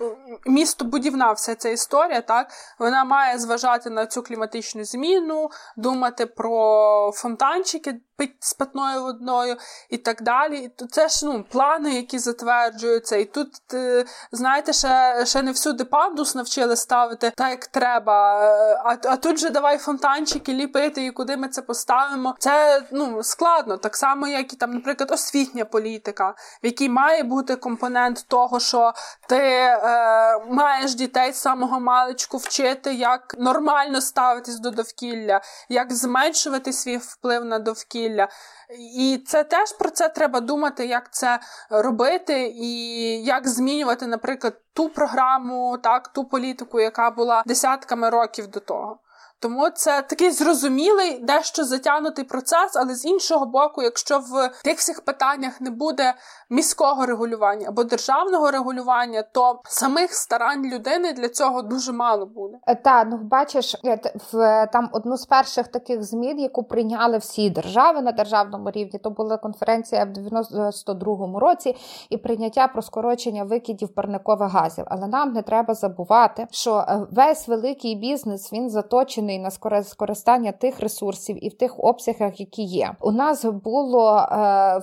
містобудівна 0.46 1.32
вся 1.32 1.56
ця 1.56 1.70
історія, 1.70 2.22
так 2.22 2.52
вона 2.80 3.04
має 3.04 3.40
зважати 3.40 3.90
на 3.90 4.06
цю 4.06 4.24
кліматичну 4.24 4.84
зміну, 4.84 5.50
думати 5.78 6.26
про 6.26 7.12
фонтанчики 7.16 8.02
з 8.40 8.54
питною 8.54 9.02
водною 9.04 9.58
і 9.90 9.98
так 9.98 10.22
далі. 10.22 10.58
І 10.58 10.86
Це 10.92 11.10
ж 11.10 11.26
ну, 11.26 11.46
плани, 11.50 11.94
які 11.94 12.20
затверджуються. 12.20 13.16
І 13.16 13.26
тут, 13.26 13.50
е, 13.74 14.06
знаєте, 14.32 14.74
ще 14.74 15.26
ще 15.26 15.42
не 15.42 15.52
всюди 15.52 15.84
пандус 15.84 16.36
навчили 16.36 16.76
ставити 16.76 17.32
так, 17.38 17.50
як 17.50 17.68
треба. 17.68 18.14
А 18.86 18.98
а 19.04 19.18
тут 19.18 19.40
же 19.40 19.50
давай 19.50 19.78
фонтанчики 19.78 20.54
ліпити, 20.54 21.06
і 21.06 21.12
куди 21.12 21.38
ми 21.38 21.48
це 21.48 21.62
поставимо. 21.62 22.36
Це 22.40 22.84
ну, 22.92 23.24
складно, 23.24 23.78
так 23.78 23.96
само, 23.96 24.28
як 24.28 24.54
і 24.54 24.56
там, 24.56 24.74
наприклад, 24.74 25.12
освітня 25.12 25.66
політика, 25.66 26.30
в 26.64 26.66
якій 26.66 26.90
має 26.90 27.24
бути 27.24 27.56
компонент 27.56 28.26
того, 28.28 28.60
що 28.60 28.94
ти 29.30 29.38
е, 29.38 29.80
маєш 30.50 30.96
дітей 30.96 31.32
з 31.32 31.36
самого 31.36 31.80
маличку 31.80 32.38
вчити, 32.38 32.94
як 32.94 33.36
нормально 33.40 34.02
ставитись 34.02 34.60
до 34.60 34.72
довкілля, 34.72 35.42
як 35.70 35.94
зменшувати 35.94 36.74
свій 36.74 36.98
вплив 36.98 37.46
на 37.46 37.60
довкілля. 37.60 38.11
І 38.98 39.24
це 39.28 39.44
теж 39.44 39.74
про 39.74 39.90
це 39.90 40.10
треба 40.10 40.40
думати, 40.40 40.86
як 40.86 41.14
це 41.14 41.40
робити, 41.70 42.54
і 42.56 42.74
як 43.24 43.48
змінювати, 43.48 44.08
наприклад, 44.08 44.54
ту 44.74 44.90
програму, 44.90 45.78
так, 45.84 46.08
ту 46.08 46.26
політику, 46.26 46.80
яка 46.80 47.12
була 47.12 47.44
десятками 47.46 48.10
років 48.10 48.48
до 48.48 48.60
того. 48.60 49.00
Тому 49.42 49.70
це 49.70 50.02
такий 50.02 50.32
зрозумілий, 50.32 51.20
дещо 51.24 51.64
затягнутий 51.64 52.26
процес, 52.26 52.76
але 52.76 52.96
з 52.96 53.06
іншого 53.06 53.46
боку, 53.46 53.82
якщо 53.82 54.20
в 54.20 54.52
тих 54.64 54.78
всіх 54.78 55.02
питаннях 55.02 55.62
не 55.62 55.70
буде 55.70 56.14
міського 56.50 57.06
регулювання 57.06 57.66
або 57.70 57.84
державного 57.84 58.52
регулювання, 58.52 59.24
то 59.32 59.62
самих 59.64 60.14
старань 60.14 60.66
людини 60.66 61.14
для 61.14 61.30
цього 61.30 61.62
дуже 61.62 61.92
мало 61.92 62.26
буде. 62.26 62.58
Е, 62.68 62.76
та 62.76 63.04
ну 63.04 63.18
бачиш, 63.18 63.76
е, 63.86 64.00
в 64.34 64.68
там 64.74 64.90
одну 64.92 65.18
з 65.18 65.26
перших 65.26 65.68
таких 65.68 66.04
змін, 66.04 66.40
яку 66.40 66.64
прийняли 66.64 67.18
всі 67.18 67.50
держави 67.50 68.02
на 68.02 68.12
державному 68.12 68.72
рівні, 68.72 69.00
то 69.00 69.10
була 69.10 69.38
конференція 69.38 70.06
в 70.06 70.08
92-му 70.08 71.40
році 71.40 71.76
і 72.10 72.18
прийняття 72.18 72.68
про 72.68 72.82
скорочення 72.82 73.44
викидів 73.44 73.90
парникових 73.96 74.52
газів. 74.52 74.86
Але 74.88 75.08
нам 75.08 75.34
не 75.34 75.42
треба 75.42 75.74
забувати, 75.74 76.48
що 76.52 76.76
е, 76.78 77.02
весь 77.12 77.48
великий 77.48 77.96
бізнес 77.96 78.54
він 78.54 78.70
заточений 78.70 79.31
на 79.40 79.52
скористання 79.84 80.52
тих 80.52 80.80
ресурсів 80.80 81.46
і 81.46 81.50
в 81.50 81.54
тих 81.54 81.80
обсягах, 81.80 82.40
які 82.40 82.64
є. 82.64 82.92
У 83.02 83.12
нас 83.12 83.46
було 83.46 84.28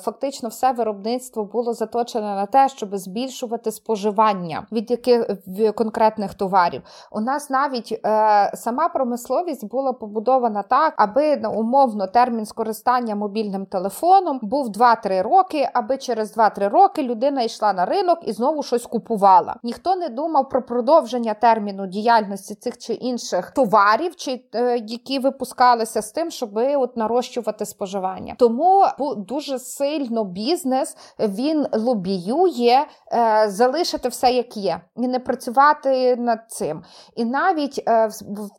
фактично 0.01 0.49
все 0.49 0.73
виробництво 0.73 1.45
було 1.45 1.73
заточене 1.73 2.35
на 2.35 2.47
те, 2.47 2.69
щоб 2.69 2.97
збільшувати 2.97 3.73
споживання 3.73 4.67
від 4.73 4.91
яких 4.91 5.31
конкретних 5.75 6.35
товарів. 6.35 6.83
У 7.13 7.21
нас 7.21 7.51
навіть 7.51 8.01
е, 8.05 8.51
сама 8.55 8.89
промисловість 8.89 9.65
була 9.65 9.93
побудована 9.93 10.63
так, 10.63 10.95
аби 10.97 11.37
на 11.37 11.49
умовно 11.49 12.07
термін 12.07 12.47
скористання 12.47 13.15
мобільним 13.15 13.67
телефоном 13.67 14.39
був 14.43 14.69
2-3 14.69 15.23
роки, 15.23 15.69
аби 15.73 15.97
через 15.97 16.37
2-3 16.37 16.69
роки 16.69 17.03
людина 17.03 17.43
йшла 17.43 17.73
на 17.73 17.85
ринок 17.85 18.19
і 18.23 18.33
знову 18.33 18.63
щось 18.63 18.87
купувала. 18.87 19.57
Ніхто 19.63 19.97
не 19.97 20.09
думав 20.09 20.49
про 20.49 20.63
продовження 20.63 21.35
терміну 21.35 21.87
діяльності 21.87 22.55
цих 22.55 22.79
чи 22.79 22.93
інших 22.93 23.51
товарів, 23.51 24.17
чи 24.17 24.38
е, 24.55 24.79
які 24.87 25.19
випускалися 25.19 26.03
з 26.03 26.13
тим, 26.13 26.31
щоб 26.31 26.51
от 26.57 26.97
нарощувати 26.97 27.67
споживання. 27.67 28.35
Тому 28.39 28.87
дуже 29.17 29.59
сильно 29.59 30.25
бізнес 30.25 30.97
він 31.19 31.67
лобіює 31.73 32.85
е, 33.13 33.45
залишити 33.49 34.09
все 34.09 34.33
як 34.33 34.57
є, 34.57 34.81
і 34.97 35.09
не 35.09 35.19
працювати 35.19 36.17
над 36.17 36.39
цим. 36.49 36.83
І 37.17 37.25
навіть 37.25 37.83
е, 37.89 38.11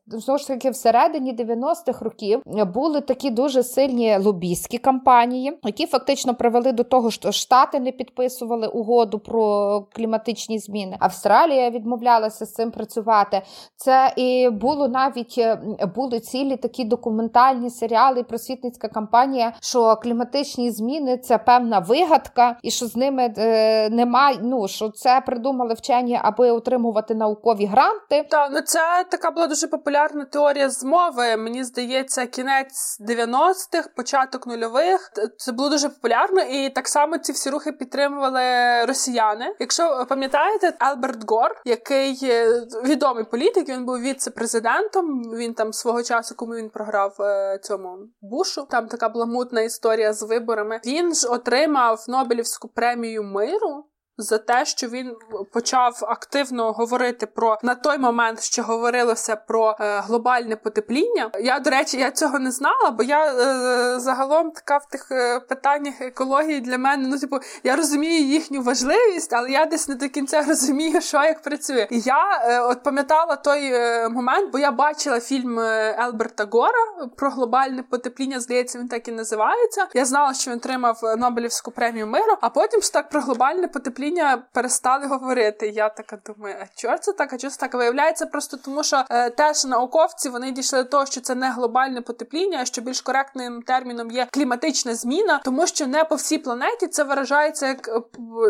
знову 0.08 0.38
ж 0.38 0.48
таки 0.48 0.70
всередині 0.70 1.36
90-х 1.36 2.06
років 2.06 2.42
були 2.46 3.02
такі 3.02 3.30
дуже 3.30 3.64
сильні 3.64 4.18
лобійські 4.18 4.78
кампанії, 4.78 5.60
які 5.64 5.86
фактично 5.86 6.36
привели 6.36 6.72
до 6.72 6.84
того, 6.84 7.12
що 7.12 7.32
Штати 7.32 7.80
не 7.80 7.92
підписували 7.92 8.68
угоду 8.68 9.20
про 9.20 9.82
кліматичні 9.82 10.60
зміни. 10.60 10.98
Австралія 11.00 11.70
відмовлялася 11.70 12.46
з 12.46 12.54
цим 12.54 12.72
працювати. 12.72 13.42
Це 13.76 14.14
і 14.16 14.50
було 14.50 14.88
навіть 14.88 15.38
були 15.96 16.20
цілі 16.20 16.58
такі 16.58 16.84
документальні 16.84 17.70
серіали, 17.70 18.24
просвітницька 18.24 18.88
кампанія, 18.88 19.54
що 19.62 19.96
кліматичні 19.96 20.72
зміни 20.72 21.18
це 21.18 21.38
певна 21.38 21.80
вигадка, 21.80 22.58
і 22.64 22.72
що 22.72 22.86
з 22.86 22.96
ними 22.96 23.34
е, 23.38 23.90
немає. 23.90 24.38
Ну 24.42 24.68
що 24.68 24.90
це 24.90 25.22
придумали 25.26 25.74
вчені, 25.74 26.20
аби 26.24 26.52
отримувати 26.52 27.16
наукові 27.16 27.66
гранти. 27.66 28.28
Так, 28.30 28.50
ну 28.54 28.62
це 28.62 29.06
така 29.12 29.32
була 29.32 29.48
дуже 29.48 29.68
популярна 29.68 30.26
теорія 30.26 30.70
змови. 30.70 31.38
Мені 31.38 31.64
здається, 31.64 32.26
кінець 32.26 33.02
90-х, 33.02 33.90
початок 33.96 34.48
нульових. 34.48 35.12
Це 35.38 35.52
було 35.52 35.70
дуже 35.70 35.90
популярно, 35.90 36.42
і 36.42 36.70
так 36.70 36.88
само 36.88 37.18
ці 37.18 37.32
всі 37.32 37.50
рухи 37.50 37.72
підтримували 37.72 38.42
росіяни. 38.86 39.56
Якщо 39.60 40.06
пам'ятаєте, 40.10 40.74
Алберт 40.80 41.30
Гор, 41.32 41.62
який 41.66 42.14
відомий 42.86 43.24
політик, 43.24 43.70
він 43.70 43.86
був 43.86 44.00
віце-президентом. 44.00 45.22
Він 45.36 45.54
там 45.60 45.74
свого 45.74 46.04
часу, 46.04 46.36
кому 46.36 46.56
він 46.56 46.70
програв 46.70 47.22
е, 47.22 47.60
цьому 47.62 47.98
бушу. 48.22 48.66
Там 48.70 48.88
така 48.88 49.10
була 49.10 49.26
мутна 49.26 49.62
історія 49.62 50.14
з 50.14 50.24
виборами. 50.24 50.80
Він 50.86 51.16
ж 51.16 51.28
отримав 51.28 52.06
Нобелівську 52.08 52.68
премію 52.68 53.24
миру 53.24 53.86
за 54.20 54.38
те, 54.38 54.66
що 54.66 54.88
він 54.88 55.16
почав 55.54 56.00
активно 56.02 56.72
говорити 56.72 57.26
про 57.26 57.58
на 57.64 57.76
той 57.76 57.98
момент, 57.98 58.42
що 58.42 58.64
говорилося 58.64 59.36
про 59.36 59.76
е, 59.80 60.00
глобальне 60.00 60.56
потепління. 60.56 61.32
Я 61.42 61.60
до 61.60 61.70
речі, 61.70 61.98
я 61.98 62.12
цього 62.12 62.40
не 62.40 62.52
знала, 62.52 62.92
бо 62.92 63.04
я 63.04 63.26
е, 63.26 64.00
загалом 64.00 64.52
така 64.52 64.78
в 64.78 64.86
тих 64.86 65.12
е, 65.12 65.40
питаннях 65.40 66.02
екології 66.02 66.60
для 66.60 66.78
мене. 66.78 67.08
Ну, 67.08 67.20
типу, 67.20 67.38
я 67.64 67.76
розумію 67.76 68.26
їхню 68.26 68.62
важливість, 68.62 69.34
але 69.34 69.50
я 69.50 69.66
десь 69.66 69.88
не 69.88 69.96
до 69.96 70.10
кінця 70.10 70.42
розумію, 70.48 71.02
що 71.02 71.18
як 71.18 71.42
працює. 71.42 71.88
І 71.92 72.00
я 72.00 72.42
е, 72.44 72.60
от 72.60 72.84
пам'ятала 72.84 73.36
той 73.36 73.74
е, 73.74 74.10
момент, 74.10 74.52
бо 74.52 74.60
я 74.60 74.72
бачила 74.72 75.20
фільм 75.20 75.60
Елберта 76.00 76.48
Гора 76.52 77.08
про 77.16 77.30
глобальне 77.30 77.84
потепління. 77.84 78.40
Здається, 78.40 78.80
він 78.80 78.88
так 78.88 79.08
і 79.08 79.12
називається. 79.12 79.88
Я 79.94 80.06
знала, 80.06 80.34
що 80.34 80.52
він 80.52 80.58
отримав 80.58 81.00
Нобелівську 81.18 81.72
премію 81.72 82.08
миру, 82.08 82.38
а 82.42 82.50
потім 82.50 82.82
ж 82.82 82.94
так 82.94 83.10
про 83.10 83.22
глобальне 83.22 83.68
потепління 83.68 84.09
покоління 84.10 84.44
перестали 84.54 85.08
говорити. 85.08 85.70
Я 85.70 85.90
така 85.90 86.18
думаю, 86.26 86.56
а 86.62 86.66
чого 86.76 86.98
це 86.98 87.14
так? 87.14 87.34
А 87.34 87.38
чого 87.38 87.52
це 87.52 87.60
так? 87.60 87.74
Виявляється, 87.74 88.26
просто 88.26 88.58
тому, 88.58 88.84
що 88.84 89.04
е, 89.10 89.30
теж 89.30 89.66
науковці 89.66 90.30
вони 90.30 90.52
дійшли 90.52 90.84
до 90.84 90.90
того, 90.90 91.06
що 91.06 91.22
це 91.22 91.36
не 91.36 91.52
глобальне 91.52 92.02
потепління, 92.02 92.60
а 92.62 92.66
що 92.66 92.82
більш 92.82 93.02
коректним 93.02 93.62
терміном 93.62 94.12
є 94.12 94.28
кліматична 94.32 94.96
зміна, 94.96 95.42
тому 95.46 95.68
що 95.68 95.88
не 95.88 96.04
по 96.04 96.16
всій 96.16 96.38
планеті 96.38 96.88
це 96.88 97.04
виражається 97.04 97.68
як 97.68 97.88
е, 97.88 98.02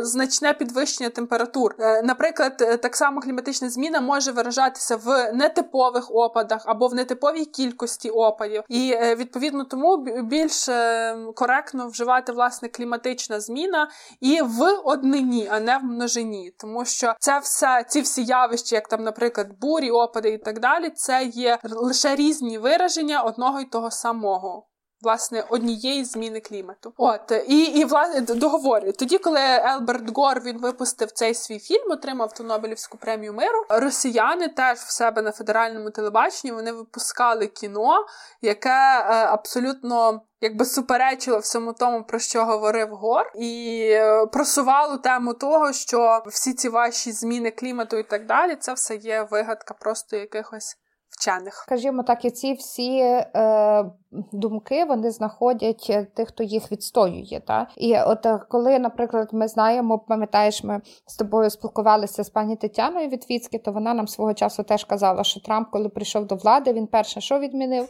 значне 0.01 0.53
підвищення 0.53 1.09
температур. 1.09 1.75
Е, 1.79 2.01
наприклад, 2.01 2.61
е, 2.61 2.77
так 2.77 2.95
само 2.95 3.21
кліматична 3.21 3.69
зміна 3.69 4.01
може 4.01 4.31
виражатися 4.31 4.95
в 4.95 5.31
нетипових 5.33 6.11
опадах 6.11 6.63
або 6.65 6.87
в 6.87 6.93
нетиповій 6.93 7.45
кількості 7.45 8.09
опадів, 8.09 8.63
і 8.69 8.91
е, 8.91 9.15
відповідно 9.15 9.63
тому 9.63 9.97
більш 10.23 10.69
е, 10.69 11.15
коректно 11.35 11.87
вживати 11.87 12.31
власне 12.31 12.69
кліматична 12.69 13.39
зміна 13.39 13.89
і 14.19 14.41
в 14.41 14.79
однині 14.83 15.48
а 15.49 15.59
не 15.59 15.77
в 15.77 15.83
множині, 15.83 16.51
тому 16.59 16.85
що 16.85 17.13
це 17.19 17.39
все, 17.39 17.85
ці 17.87 18.01
всі 18.01 18.23
явища, 18.23 18.75
як 18.75 18.87
там, 18.87 19.03
наприклад, 19.03 19.47
бурі, 19.61 19.91
опади 19.91 20.29
і 20.29 20.37
так 20.37 20.59
далі, 20.59 20.89
це 20.89 21.23
є 21.23 21.59
лише 21.63 22.15
різні 22.15 22.57
вираження 22.57 23.21
одного 23.21 23.59
й 23.59 23.65
того 23.65 23.91
самого. 23.91 24.68
Власне, 25.01 25.45
однієї 25.49 26.05
зміни 26.05 26.39
клімату. 26.39 26.93
От 26.97 27.31
і 27.47 27.63
і 27.63 27.85
власне 27.85 28.21
договорю. 28.21 28.91
Тоді, 28.91 29.17
коли 29.17 29.39
Елберт 29.41 30.17
Гор 30.17 30.41
він 30.45 30.57
випустив 30.57 31.11
цей 31.11 31.33
свій 31.33 31.59
фільм, 31.59 31.91
отримав 31.91 32.33
ту 32.33 32.43
Нобелівську 32.43 32.97
премію 32.97 33.33
миру. 33.33 33.65
Росіяни 33.69 34.47
теж 34.47 34.77
в 34.77 34.91
себе 34.91 35.21
на 35.21 35.31
федеральному 35.31 35.89
телебаченні 35.89 36.51
вони 36.51 36.71
випускали 36.71 37.47
кіно, 37.47 38.05
яке 38.41 38.69
е, 38.69 39.03
абсолютно 39.25 40.21
якби 40.41 40.65
суперечило 40.65 41.39
всьому 41.39 41.73
тому, 41.73 42.03
про 42.03 42.19
що 42.19 42.45
говорив 42.45 42.89
Гор, 42.89 43.31
і 43.35 43.79
е, 43.91 44.25
просувало 44.25 44.97
тему 44.97 45.33
того, 45.33 45.73
що 45.73 46.23
всі 46.27 46.53
ці 46.53 46.69
ваші 46.69 47.11
зміни 47.11 47.51
клімату 47.51 47.97
і 47.97 48.03
так 48.03 48.25
далі, 48.25 48.55
це 48.55 48.73
все 48.73 48.95
є 48.95 49.27
вигадка 49.31 49.73
просто 49.73 50.17
якихось 50.17 50.77
вчених. 51.09 51.53
Скажімо 51.53 52.03
так, 52.03 52.25
і 52.25 52.31
ці 52.31 52.53
всі 52.53 52.97
е, 52.99 53.85
думки 54.11 54.85
вони 54.85 55.11
знаходять 55.11 55.87
е, 55.89 56.07
тих, 56.15 56.27
хто 56.27 56.43
їх 56.43 56.71
відстоює. 56.71 57.41
Та? 57.47 57.67
І 57.77 57.97
от 57.99 58.25
е, 58.25 58.39
коли, 58.49 58.79
наприклад, 58.79 59.29
ми 59.31 59.47
знаємо, 59.47 59.99
пам'ятаєш, 59.99 60.63
ми 60.63 60.81
з 61.05 61.15
тобою 61.15 61.49
спілкувалися 61.49 62.23
з 62.23 62.29
пані 62.29 62.55
Тетяною 62.55 63.09
Вітвіцьки, 63.09 63.57
то 63.57 63.71
вона 63.71 63.93
нам 63.93 64.07
свого 64.07 64.33
часу 64.33 64.63
теж 64.63 64.83
казала, 64.83 65.23
що 65.23 65.39
Трамп, 65.39 65.67
коли 65.71 65.89
прийшов 65.89 66.27
до 66.27 66.35
влади, 66.35 66.73
він 66.73 66.87
перше 66.87 67.21
що 67.21 67.39
відмінив 67.39 67.89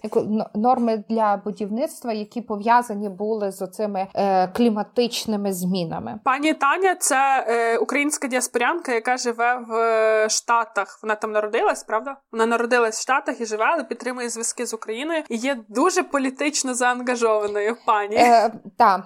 норми 0.55 1.03
для 1.09 1.37
будівництва, 1.37 2.13
які 2.13 2.41
пов'язані 2.41 3.09
були 3.09 3.51
з 3.51 3.61
оцими 3.61 4.07
е, 4.15 4.47
кліматичними 4.47 5.53
змінами. 5.53 6.19
Пані 6.23 6.53
Таня, 6.53 6.95
це 6.95 7.45
е, 7.47 7.77
українська 7.77 8.27
діаспорянка, 8.27 8.93
яка 8.93 9.17
живе 9.17 9.65
в 9.67 9.73
е, 9.73 10.29
Штатах. 10.29 10.99
Вона 11.03 11.15
там 11.15 11.31
народилась, 11.31 11.83
правда? 11.83 12.15
Вона 12.31 12.45
народилась 12.45 12.99
в 12.99 13.01
Штатах 13.01 13.41
і 13.41 13.45
живе, 13.45 13.65
але 13.73 13.83
підтримує 13.83 14.29
зв'язки 14.29 14.65
з 14.65 14.73
Україною. 14.73 15.23
І 15.29 15.35
є 15.35 15.57
дуже 15.67 16.03
політично 16.11 16.73
заангажованою 16.73 17.75
пані. 17.85 18.15
Е, 18.15 18.51
Так, 18.77 19.01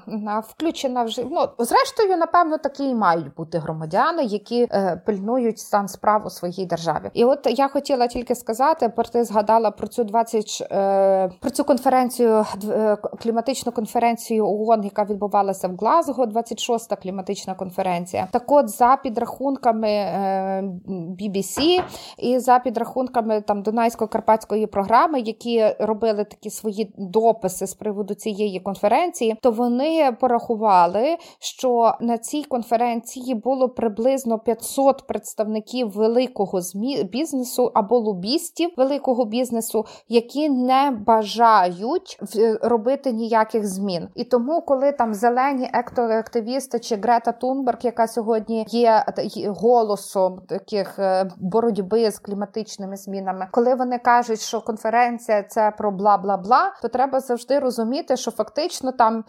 включена 0.50 1.04
вже. 1.04 1.24
Ну, 1.32 1.48
зрештою, 1.60 2.18
напевно, 2.18 2.58
такі 2.58 2.84
і 2.90 2.96
мають 2.96 3.36
бути 3.36 3.58
громадяни, 3.58 4.24
які 4.24 4.68
е, 4.72 5.02
пильнують 5.06 5.60
стан 5.60 5.88
справ 5.88 6.26
у 6.26 6.30
своїй 6.30 6.66
державі. 6.66 7.10
І 7.14 7.26
от 7.26 7.40
я 7.46 7.68
хотіла 7.68 8.08
тільки 8.08 8.36
сказати, 8.36 8.90
ти 9.14 9.24
згадала 9.24 9.72
про 9.72 9.88
цю 9.88 10.04
20, 10.04 10.68
е, 10.72 11.30
про 11.40 11.50
цю 11.50 11.64
конференцію, 11.64 12.46
е, 12.70 12.98
кліматичну 13.22 13.72
конференцію 13.72 14.48
ООН, 14.48 14.84
яка 14.84 15.04
відбувалася 15.04 15.68
в 15.68 15.76
Глазго, 15.76 16.26
26-та 16.26 16.96
кліматична 16.96 17.56
конференція. 17.56 18.28
Так, 18.32 18.52
от 18.52 18.70
за 18.70 18.98
підрахунками 19.04 19.90
е, 19.90 20.64
BBC 21.22 21.84
і 22.18 22.40
за 22.40 22.60
підрахунками 22.60 23.42
там 23.42 23.64
Дунайсько-Карпатської 23.64 24.66
програми, 24.66 25.20
які 25.20 25.76
робили 25.80 26.24
такі 26.24 26.50
свої 26.50 26.93
дописи 26.98 27.68
з 27.68 27.74
приводу 27.74 28.14
цієї 28.14 28.60
конференції, 28.60 29.38
то 29.42 29.52
вони 29.52 30.18
порахували, 30.22 31.18
що 31.40 31.94
на 32.02 32.18
цій 32.18 32.44
конференції 32.44 33.36
було 33.36 33.70
приблизно 33.70 34.40
500 34.40 35.08
представників 35.08 35.92
великого 35.92 36.60
бізнесу 37.12 37.72
або 37.74 37.98
лобістів 37.98 38.70
великого 38.78 39.26
бізнесу, 39.26 39.86
які 40.10 40.50
не 40.50 40.92
бажають 41.08 42.20
робити 42.62 43.12
ніяких 43.12 43.68
змін. 43.68 44.08
І 44.16 44.24
тому, 44.24 44.62
коли 44.62 44.92
там 44.92 45.14
зелені 45.14 45.70
ектоактивісти 45.74 46.80
чи 46.80 46.96
Грета 46.96 47.32
Тунберг, 47.32 47.80
яка 47.82 48.08
сьогодні 48.08 48.66
є 48.70 49.06
голосом 49.48 50.42
таких 50.50 51.00
е, 51.00 51.32
боротьби 51.38 52.12
з 52.12 52.20
кліматичними 52.20 52.98
змінами, 52.98 53.48
коли 53.52 53.76
вони 53.76 53.98
кажуть, 53.98 54.42
що 54.42 54.62
конференція 54.62 55.44
це 55.44 55.72
про 55.78 55.92
бла 55.92 56.18
бла 56.18 56.38
бла, 56.38 56.74
то 56.84 56.90
треба 56.90 57.20
завжди 57.20 57.60
розуміти, 57.60 58.18
що 58.18 58.32
фактично 58.32 58.92
там 58.92 59.24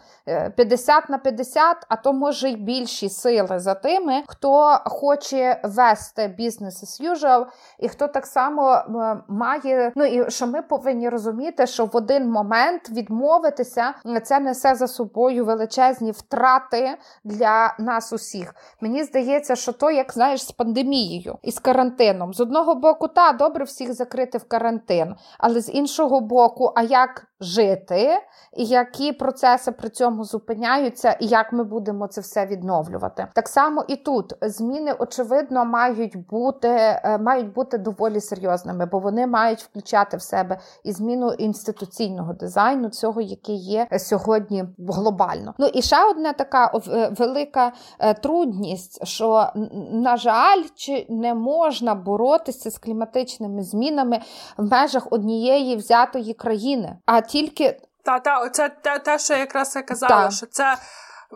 50 0.56 1.04
е, 1.04 1.06
на 1.08 1.18
50, 1.18 1.76
а 1.88 1.96
то 1.96 2.12
може 2.12 2.50
й 2.50 2.56
більші 2.56 3.08
сили 3.08 3.58
за 3.58 3.74
тими, 3.74 4.22
хто 4.26 4.78
хоче 4.84 5.60
вести 5.64 6.28
бізнес 6.28 6.84
as 6.84 7.12
usual, 7.12 7.46
і 7.78 7.88
хто 7.88 8.08
так 8.08 8.26
само 8.26 8.72
е, 8.72 8.82
має. 9.28 9.92
Ну 9.96 10.04
і 10.04 10.30
що 10.30 10.46
ми 10.46 10.62
повинні 10.62 11.08
розуміти, 11.08 11.66
що 11.66 11.84
в 11.84 11.96
один 11.96 12.30
момент 12.30 12.90
відмовитися 12.90 13.94
це 14.24 14.40
несе 14.40 14.74
за 14.74 14.88
собою 14.88 15.44
величезні 15.44 16.10
втрати 16.10 16.98
для 17.24 17.74
нас 17.78 18.12
усіх. 18.12 18.54
Мені 18.80 19.04
здається, 19.04 19.56
що 19.56 19.72
то, 19.72 19.90
як 19.90 20.12
знаєш, 20.12 20.46
з 20.46 20.52
пандемією 20.52 21.38
і 21.42 21.50
з 21.50 21.58
карантином. 21.58 22.34
З 22.34 22.40
одного 22.40 22.74
боку, 22.74 23.08
та 23.08 23.32
добре 23.32 23.64
всіх 23.64 23.92
закрити 23.92 24.38
в 24.38 24.48
карантин, 24.48 25.14
але 25.38 25.60
з 25.60 25.70
іншого 25.72 26.20
боку, 26.20 26.72
а 26.76 26.82
як 26.82 27.26
жити, 27.44 28.10
які 28.56 29.12
процеси 29.12 29.72
при 29.72 29.88
цьому 29.88 30.24
зупиняються, 30.24 31.16
і 31.20 31.26
як 31.26 31.52
ми 31.52 31.64
будемо 31.64 32.06
це 32.06 32.20
все 32.20 32.46
відновлювати. 32.46 33.26
Так 33.34 33.48
само 33.48 33.84
і 33.88 33.96
тут 33.96 34.34
зміни, 34.42 34.92
очевидно, 34.98 35.64
мають 35.64 36.26
бути 36.28 36.68
е, 36.68 37.18
мають 37.18 37.52
бути 37.52 37.78
доволі 37.78 38.20
серйозними, 38.20 38.86
бо 38.86 38.98
вони 38.98 39.26
мають 39.26 39.62
включати 39.62 40.16
в 40.16 40.22
себе 40.22 40.58
і 40.84 40.92
зміну 40.92 41.32
інституційного 41.32 42.32
дизайну, 42.32 42.88
цього, 42.88 43.20
який 43.20 43.56
є 43.56 43.86
сьогодні 43.98 44.64
глобально. 44.88 45.54
Ну 45.58 45.66
і 45.66 45.82
ще 45.82 46.10
одна 46.10 46.32
така 46.32 46.80
е, 46.88 47.12
велика 47.18 47.72
е, 47.98 48.14
трудність, 48.14 49.06
що 49.06 49.46
на 49.92 50.16
жаль, 50.16 50.62
чи 50.74 51.06
не 51.08 51.34
можна 51.34 51.94
боротися 51.94 52.70
з 52.70 52.78
кліматичними 52.78 53.62
змінами 53.62 54.20
в 54.56 54.70
межах 54.70 55.06
однієї 55.10 55.76
взятої 55.76 56.34
країни, 56.34 56.96
а 57.06 57.20
тільки 57.34 57.80
та, 58.04 58.18
та, 58.18 58.40
оце 58.40 58.68
те, 58.68 58.98
те, 58.98 59.18
що 59.18 59.34
я 59.34 59.40
якраз 59.40 59.76
я 59.76 59.82
казала, 59.82 60.24
та. 60.24 60.30
що 60.30 60.46
це 60.46 60.76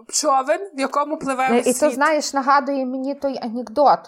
човен, 0.09 0.61
в 0.75 0.81
якому 0.81 1.17
пливе 1.17 1.49
весь 1.51 1.67
І 1.67 1.73
це, 1.73 1.91
знаєш, 1.91 2.35
нагадує 2.35 2.87
мені 2.87 3.15
той 3.15 3.39
анекдот. 3.43 3.99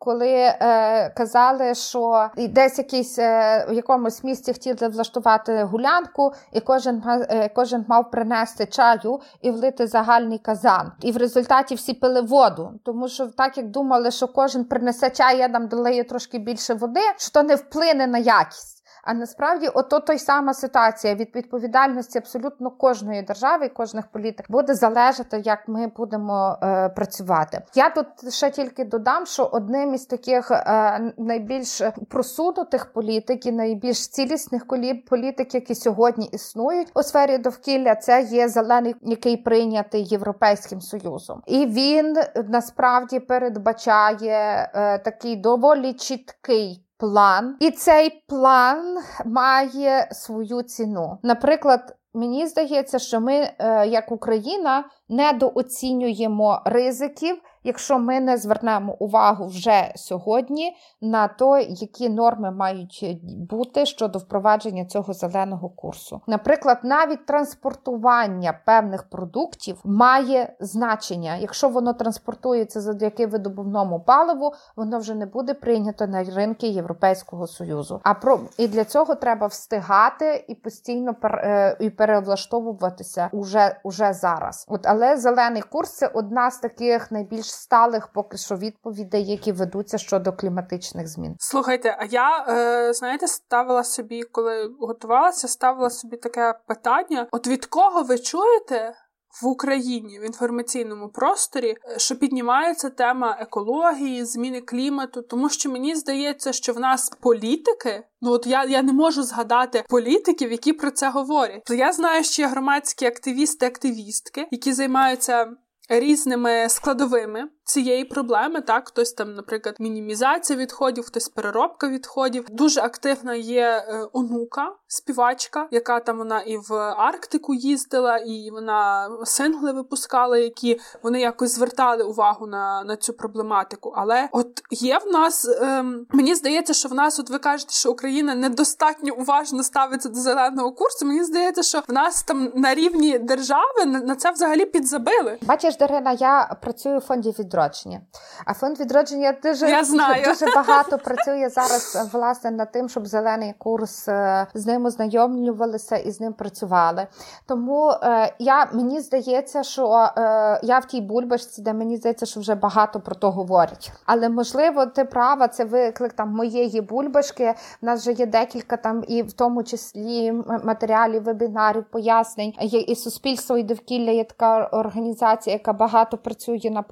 Коли 0.00 0.30
е, 0.30 1.10
казали, 1.16 1.74
що 1.74 2.30
десь 2.36 2.78
якийсь 2.78 3.18
е, 3.18 3.66
в 3.70 3.72
якомусь 3.72 4.24
місці 4.24 4.52
хотіли 4.52 4.88
влаштувати 4.88 5.62
гулянку, 5.62 6.32
і 6.52 6.60
кожен 6.60 7.02
е, 7.06 7.48
кожен 7.54 7.84
мав 7.88 8.10
принести 8.10 8.66
чаю 8.66 9.20
і 9.42 9.50
влити 9.50 9.86
загальний 9.86 10.38
казан. 10.38 10.92
І 11.00 11.12
в 11.12 11.16
результаті 11.16 11.74
всі 11.74 11.94
пили 11.94 12.20
воду, 12.20 12.72
тому 12.84 13.08
що 13.08 13.26
так 13.26 13.56
як 13.56 13.68
думали, 13.68 14.10
що 14.10 14.28
кожен 14.28 14.64
принесе 14.64 15.10
чай, 15.10 15.38
я 15.38 15.48
нам 15.48 15.68
долею 15.68 16.04
трошки 16.04 16.38
більше 16.38 16.74
води, 16.74 17.02
що 17.16 17.30
то 17.32 17.42
не 17.42 17.54
вплине 17.54 18.06
на 18.06 18.18
якість. 18.18 18.77
А 19.08 19.14
насправді, 19.14 19.68
ото 19.68 20.00
той 20.00 20.18
сама 20.18 20.54
ситуація 20.54 21.14
від 21.14 21.36
відповідальності 21.36 22.18
абсолютно 22.18 22.70
кожної 22.70 23.22
держави 23.22 23.66
і 23.66 23.68
кожних 23.68 24.06
політик 24.06 24.50
буде 24.50 24.74
залежати, 24.74 25.42
як 25.44 25.68
ми 25.68 25.86
будемо 25.86 26.58
е, 26.62 26.88
працювати. 26.88 27.62
Я 27.74 27.90
тут 27.90 28.06
ще 28.34 28.50
тільки 28.50 28.84
додам, 28.84 29.26
що 29.26 29.44
одним 29.44 29.94
із 29.94 30.06
таких 30.06 30.50
е, 30.50 31.12
найбільш 31.18 31.82
просунутих 32.08 32.92
політик 32.92 33.46
і 33.46 33.52
найбільш 33.52 34.08
цілісних 34.08 34.66
політик, 35.08 35.54
які 35.54 35.74
сьогодні 35.74 36.26
існують 36.26 36.90
у 36.94 37.02
сфері 37.02 37.38
довкілля, 37.38 37.94
це 37.94 38.22
є 38.22 38.48
зелений, 38.48 38.94
який 39.02 39.36
прийнятий 39.36 40.04
європейським 40.04 40.80
союзом, 40.80 41.42
і 41.46 41.66
він 41.66 42.16
насправді 42.48 43.20
передбачає 43.20 44.70
е, 44.74 44.98
такий 44.98 45.36
доволі 45.36 45.92
чіткий 45.92 46.87
план, 46.98 47.56
і 47.60 47.70
цей 47.70 48.22
план 48.28 48.98
має 49.24 50.08
свою 50.12 50.62
ціну. 50.62 51.18
Наприклад, 51.22 51.96
мені 52.14 52.46
здається, 52.46 52.98
що 52.98 53.20
ми, 53.20 53.34
е, 53.34 53.86
як 53.86 54.12
Україна, 54.12 54.84
недооцінюємо 55.08 56.62
ризиків 56.64 57.36
якщо 57.68 57.98
ми 57.98 58.20
не 58.20 58.36
звернемо 58.36 58.96
увагу 58.98 59.46
вже 59.46 59.92
сьогодні 59.96 60.76
на 61.00 61.28
те, 61.28 61.62
які 61.68 62.08
норми 62.08 62.50
мають 62.50 63.20
бути 63.50 63.86
щодо 63.86 64.18
впровадження 64.18 64.84
цього 64.84 65.12
зеленого 65.12 65.68
курсу. 65.68 66.20
Наприклад, 66.26 66.78
навіть 66.82 67.26
транспортування 67.26 68.60
певних 68.66 69.02
продуктів 69.02 69.80
має 69.84 70.56
значення. 70.60 71.36
Якщо 71.36 71.68
воно 71.68 71.92
транспортується 71.92 72.80
завдяки 72.80 73.26
видобувному 73.26 74.00
паливу, 74.00 74.52
воно 74.76 74.98
вже 74.98 75.14
не 75.14 75.26
буде 75.26 75.54
прийнято 75.54 76.06
на 76.06 76.24
ринки 76.24 76.66
Європейського 76.66 77.46
союзу. 77.46 78.00
А 78.02 78.14
про 78.14 78.40
і 78.58 78.68
для 78.68 78.84
цього 78.84 79.14
треба 79.14 79.46
встигати 79.46 80.44
і 80.48 80.54
постійно 80.54 81.14
пер, 81.14 81.34
е, 81.34 81.76
і 81.80 81.90
перевлаштовуватися 81.90 83.28
уже, 83.32 83.80
уже 83.84 84.12
зараз. 84.12 84.66
От 84.68 84.86
але 84.86 85.16
зелений 85.16 85.62
курс 85.62 85.96
це 85.96 86.06
одна 86.06 86.50
з 86.50 86.58
таких 86.58 87.12
найбільш 87.12 87.57
сталих 87.58 88.08
поки 88.12 88.36
що 88.36 88.56
відповідей, 88.56 89.26
які 89.26 89.52
ведуться 89.52 89.98
щодо 89.98 90.32
кліматичних 90.32 91.08
змін. 91.08 91.36
Слухайте, 91.38 91.96
а 92.00 92.04
я 92.04 92.46
е, 92.48 92.92
знаєте, 92.92 93.28
ставила 93.28 93.84
собі, 93.84 94.22
коли 94.22 94.70
готувалася, 94.80 95.48
ставила 95.48 95.90
собі 95.90 96.16
таке 96.16 96.54
питання: 96.66 97.26
от 97.32 97.46
від 97.46 97.66
кого 97.66 98.02
ви 98.02 98.18
чуєте? 98.18 98.94
В 99.42 99.46
Україні 99.46 100.18
в 100.18 100.26
інформаційному 100.26 101.08
просторі, 101.08 101.76
е, 101.84 101.98
що 101.98 102.16
піднімається 102.16 102.90
тема 102.90 103.36
екології, 103.40 104.24
зміни 104.24 104.60
клімату, 104.60 105.22
тому 105.22 105.48
що 105.48 105.70
мені 105.70 105.94
здається, 105.94 106.52
що 106.52 106.72
в 106.72 106.80
нас 106.80 107.12
політики, 107.20 108.04
ну 108.20 108.30
от 108.32 108.46
я 108.46 108.64
я 108.64 108.82
не 108.82 108.92
можу 108.92 109.22
згадати 109.22 109.84
політиків, 109.88 110.52
які 110.52 110.72
про 110.72 110.90
це 110.90 111.10
говорять. 111.10 111.70
Я 111.70 111.92
знаю, 111.92 112.24
що 112.24 112.42
є 112.42 112.48
громадські 112.48 113.06
активісти, 113.06 113.66
активістки, 113.66 114.48
які 114.50 114.72
займаються 114.72 115.52
різними 115.88 116.68
складовими 116.68 117.48
цієї 117.68 118.04
проблеми. 118.04 118.60
Так, 118.60 118.88
хтось 118.88 119.12
там, 119.12 119.34
наприклад, 119.34 119.76
мінімізація 119.78 120.58
відходів, 120.58 121.04
хтось 121.04 121.28
переробка 121.28 121.88
відходів. 121.88 122.46
Дуже 122.50 122.80
активна 122.80 123.34
є 123.34 123.84
е, 123.88 124.06
онука, 124.12 124.72
співачка, 124.86 125.68
яка 125.70 126.00
там 126.00 126.18
вона 126.18 126.40
і 126.40 126.56
в 126.56 126.72
Арктику 126.74 127.54
їздила, 127.54 128.16
і 128.18 128.50
вона 128.52 129.10
сингли 129.24 129.72
випускала, 129.72 130.38
які 130.38 130.80
вони 131.02 131.20
якось 131.20 131.54
звертали 131.54 132.04
увагу 132.04 132.46
на 132.46 132.84
на 132.84 132.96
цю 132.96 133.12
проблематику. 133.12 133.92
Але 133.96 134.28
от 134.32 134.62
є 134.70 134.98
в 134.98 135.12
нас, 135.12 135.48
ем, 135.60 136.06
мені 136.12 136.34
здається, 136.34 136.74
що 136.74 136.88
в 136.88 136.94
нас, 136.94 137.20
от 137.20 137.30
ви 137.30 137.38
кажете, 137.38 137.72
що 137.72 137.90
Україна 137.90 138.34
недостатньо 138.34 139.14
уважно 139.14 139.62
ставиться 139.62 140.08
до 140.08 140.20
зеленого 140.20 140.72
курсу. 140.72 141.06
Мені 141.06 141.24
здається, 141.24 141.62
що 141.62 141.82
в 141.88 141.92
нас 141.92 142.22
там 142.22 142.52
на 142.54 142.74
рівні 142.74 143.18
держави 143.18 143.84
на, 143.86 144.16
це 144.16 144.30
взагалі 144.30 144.64
підзабили. 144.64 145.38
Бачиш, 145.42 145.76
Дарина, 145.76 146.12
я 146.12 146.56
працюю 146.62 146.98
в 146.98 147.00
фонді 147.00 147.34
відро 147.38 147.57
відродження. 147.58 148.00
А 148.44 148.54
фонд 148.54 148.80
відродження 148.80 149.34
дуже 149.42 149.70
Я 149.70 149.84
знаю. 149.84 150.24
дуже 150.24 150.46
багато 150.54 150.98
працює 150.98 151.48
зараз 151.48 152.08
власне 152.12 152.50
над 152.50 152.72
тим, 152.72 152.88
щоб 152.88 153.06
зелений 153.06 153.54
курс 153.58 154.08
е, 154.08 154.46
з 154.54 154.66
ним 154.66 154.84
ознайомлювалися 154.84 155.96
і 155.96 156.10
з 156.10 156.20
ним 156.20 156.32
працювали. 156.32 157.06
Тому 157.46 157.90
е, 157.90 158.34
я 158.38 158.68
мені 158.72 159.00
здається, 159.00 159.62
що 159.62 160.10
е, 160.16 160.60
я 160.62 160.78
в 160.78 160.84
тій 160.84 161.00
бульбашці, 161.00 161.62
де 161.62 161.72
мені 161.72 161.96
здається, 161.96 162.26
що 162.26 162.40
вже 162.40 162.54
багато 162.54 163.00
про 163.00 163.14
то 163.14 163.30
говорять. 163.30 163.92
Але 164.06 164.28
можливо, 164.28 164.86
ти 164.86 165.04
права, 165.04 165.48
це 165.48 165.64
виклик 165.64 166.12
там 166.12 166.30
моєї 166.30 166.80
бульбашки. 166.80 167.54
У 167.82 167.86
нас 167.86 168.00
вже 168.00 168.12
є 168.12 168.26
декілька 168.26 168.76
там, 168.76 169.04
і 169.08 169.22
в 169.22 169.32
тому 169.32 169.62
числі 169.62 170.32
матеріалів, 170.64 171.22
вебінарів, 171.22 171.84
пояснень. 171.90 172.52
Є 172.60 172.80
і 172.80 172.96
суспільство, 172.96 173.58
і 173.58 173.62
довкілля 173.62 174.10
є 174.10 174.24
така 174.24 174.66
організація, 174.66 175.56
яка 175.56 175.72
багато 175.72 176.16
працює 176.16 176.70
на 176.70 176.82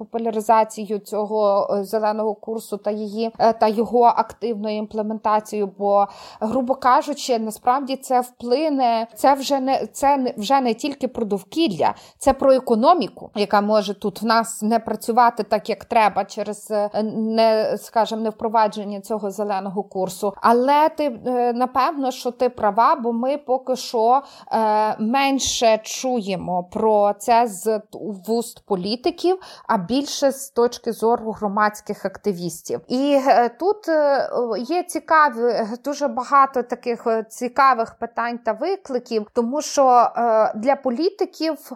популяризацію 0.57 0.99
цього 0.99 1.69
е, 1.73 1.83
зеленого 1.83 2.33
курсу 2.33 2.77
та 2.77 2.91
її 2.91 3.31
е, 3.39 3.53
та 3.53 3.67
його 3.67 4.03
активною 4.03 4.77
імплементацією. 4.77 5.71
Бо, 5.77 6.07
грубо 6.39 6.75
кажучи, 6.75 7.39
насправді 7.39 7.95
це 7.95 8.21
вплине. 8.21 9.07
Це 9.15 9.33
вже 9.33 9.59
не 9.59 9.87
це 9.87 10.33
вже 10.37 10.61
не 10.61 10.73
тільки 10.73 11.07
про 11.07 11.25
довкілля, 11.25 11.93
це 12.17 12.33
про 12.33 12.53
економіку, 12.53 13.29
яка 13.35 13.61
може 13.61 13.93
тут 13.93 14.21
в 14.21 14.25
нас 14.25 14.61
не 14.61 14.79
працювати 14.79 15.43
так, 15.43 15.69
як 15.69 15.85
треба, 15.85 16.25
через 16.25 16.71
е, 16.71 16.89
не 17.15 17.77
скажімо, 17.77 18.21
не 18.21 18.29
впровадження 18.29 19.01
цього 19.01 19.31
зеленого 19.31 19.83
курсу. 19.83 20.33
Але 20.41 20.89
ти 20.89 21.09
напевно, 21.55 22.11
що 22.11 22.31
ти 22.31 22.49
права, 22.49 22.95
бо 22.95 23.13
ми 23.13 23.37
поки 23.37 23.75
що 23.75 24.21
менше 24.99 25.79
чуємо 25.83 26.63
про 26.63 27.13
це 27.19 27.47
з 27.47 27.81
вуст 28.27 28.65
політиків, 28.65 29.39
а 29.67 29.77
більше 29.77 30.31
з 30.31 30.46
точки 30.49 30.91
зору 30.91 31.31
громадських 31.31 32.05
активістів. 32.05 32.81
І 32.87 33.19
е, 33.27 33.49
тут 33.49 33.89
е, 33.89 34.29
є 34.57 34.83
цікаві 34.83 35.67
дуже 35.83 36.07
багато 36.07 36.63
таких 36.63 37.07
е, 37.07 37.23
цікавих 37.23 37.95
питань 37.95 38.37
та 38.37 38.51
викликів, 38.51 39.27
тому 39.33 39.61
що 39.61 40.11
для 40.55 40.75
політиків 40.75 41.71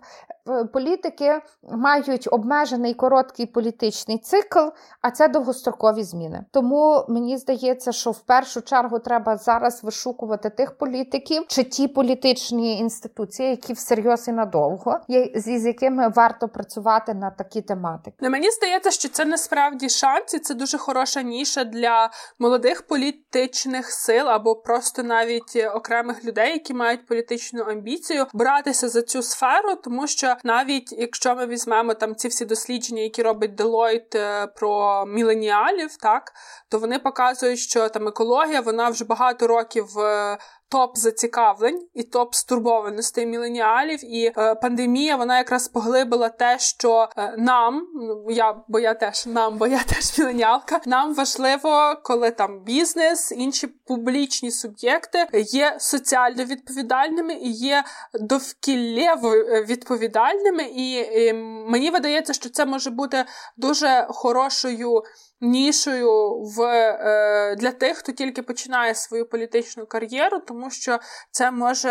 політики 0.73 1.41
мають 1.71 2.27
обмежений 2.31 2.93
короткий 2.93 3.45
політичний 3.45 4.17
цикл, 4.17 4.59
а 5.01 5.11
це 5.11 5.27
довгострокові 5.27 6.03
зміни. 6.03 6.45
Тому 6.51 7.05
мені 7.09 7.37
здається, 7.37 7.91
що 7.91 8.11
в 8.11 8.19
першу 8.19 8.61
чергу 8.61 8.99
треба 8.99 9.37
зараз 9.37 9.83
вишукувати 9.83 10.49
тих 10.49 10.77
політиків 10.77 11.43
чи 11.47 11.63
ті 11.63 11.87
політичні 11.87 12.79
інституції, 12.79 13.49
які 13.49 13.73
всерйоз 13.73 14.27
і 14.27 14.31
надовго, 14.31 14.99
з 15.35 15.65
якими 15.65 16.09
варто 16.09 16.47
працювати 16.47 17.13
на 17.13 17.31
такі 17.31 17.61
тематики. 17.61 18.17
Не 18.19 18.27
ну, 18.27 18.31
мені 18.31 18.51
здається, 18.51 18.91
що 18.91 19.09
це 19.09 19.25
насправді 19.25 19.89
шанс, 19.89 20.33
і 20.33 20.39
це 20.39 20.53
дуже 20.53 20.77
хороша 20.77 21.21
ніша 21.21 21.63
для 21.63 22.11
молодих 22.39 22.87
політичних 22.87 23.91
сил 23.91 24.29
або 24.29 24.55
просто 24.55 25.03
навіть 25.03 25.67
окремих 25.75 26.25
людей, 26.25 26.53
які 26.53 26.73
мають 26.73 27.05
політичну 27.05 27.63
амбіцію, 27.63 28.25
братися 28.33 28.89
за 28.89 29.01
цю 29.01 29.21
сферу, 29.21 29.75
тому 29.75 30.07
що 30.07 30.30
навіть 30.43 30.91
якщо 30.91 31.35
ми 31.35 31.45
візьмемо 31.45 31.93
там 31.93 32.15
ці 32.15 32.27
всі 32.27 32.45
дослідження, 32.45 33.01
які 33.01 33.23
робить 33.23 33.55
е, 34.15 34.47
про 34.47 35.05
міленіалів, 35.05 35.97
так 35.97 36.33
то 36.69 36.79
вони 36.79 36.99
показують, 36.99 37.59
що 37.59 37.89
там 37.89 38.07
екологія 38.07 38.61
вона 38.61 38.89
вже 38.89 39.05
багато 39.05 39.47
років 39.47 39.99
е, 39.99 40.37
топ 40.71 40.97
зацікавлень 40.97 41.87
і 41.93 42.03
топ 42.03 42.35
стурбованостей 42.35 43.25
міленіалів. 43.25 44.15
І 44.15 44.31
е, 44.37 44.55
пандемія 44.55 45.15
вона 45.15 45.37
якраз 45.37 45.67
поглибила 45.67 46.29
те, 46.29 46.59
що 46.59 47.09
е, 47.17 47.35
нам, 47.37 47.87
ну, 47.95 48.25
я 48.29 48.55
бо 48.67 48.79
я 48.79 48.93
теж 48.93 49.25
нам, 49.25 49.57
бо 49.57 49.67
я 49.67 49.83
теж 49.87 50.19
міленіалка, 50.19 50.81
нам 50.85 51.13
важливо, 51.13 51.95
коли 52.03 52.31
там 52.31 52.59
бізнес, 52.59 53.31
інші 53.31 53.67
публічні 53.67 54.51
суб'єкти 54.51 55.27
є 55.33 55.75
соціально 55.79 56.43
відповідальними 56.43 57.33
і 57.33 57.51
є 57.51 57.83
довкіллєво 58.13 59.33
е, 59.33 59.63
відповідальними. 59.63 60.63
І, 60.63 60.91
і 60.93 61.33
мені 61.67 61.89
видається, 61.89 62.33
що 62.33 62.49
це 62.49 62.65
може 62.65 62.89
бути 62.89 63.25
дуже 63.57 64.07
хорошою 64.09 65.03
нішою 65.41 66.41
в, 66.41 66.61
е, 66.61 67.55
для 67.55 67.71
тих, 67.71 67.97
хто 67.97 68.11
тільки 68.11 68.41
починає 68.41 68.95
свою 68.95 69.25
політичну 69.25 69.85
кар'єру, 69.85 70.39
тому 70.39 70.69
що 70.69 70.99
це 71.31 71.51
може 71.51 71.89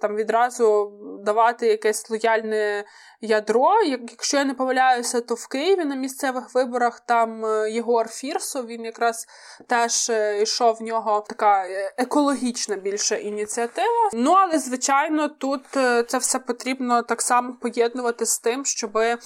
там 0.00 0.16
відразу 0.16 0.92
давати 1.24 1.66
якесь 1.66 2.10
лояльне 2.10 2.84
ядро. 3.20 3.82
Якщо 3.82 4.36
я 4.36 4.44
не 4.44 4.54
помиляюся, 4.54 5.20
то 5.20 5.34
в 5.34 5.46
Києві 5.46 5.84
на 5.84 5.94
місцевих 5.94 6.54
виборах 6.54 7.00
там 7.00 7.44
е, 7.44 7.70
Єгор 7.70 8.08
Фірсов, 8.08 8.66
він 8.66 8.84
якраз 8.84 9.26
теж 9.66 10.10
е, 10.10 10.42
йшов 10.42 10.76
в 10.76 10.82
нього 10.82 11.24
така 11.28 11.66
е, 11.66 11.94
екологічна 11.98 12.76
більше 12.76 13.16
ініціатива. 13.16 14.10
Ну 14.12 14.32
але 14.32 14.58
звичайно, 14.58 15.28
тут 15.28 15.62
це 16.08 16.18
все 16.18 16.38
потрібно 16.38 17.02
так 17.02 17.22
само 17.22 17.54
поєднувати 17.62 18.26
з 18.26 18.38
тим, 18.38 18.64
щоби 18.64 19.18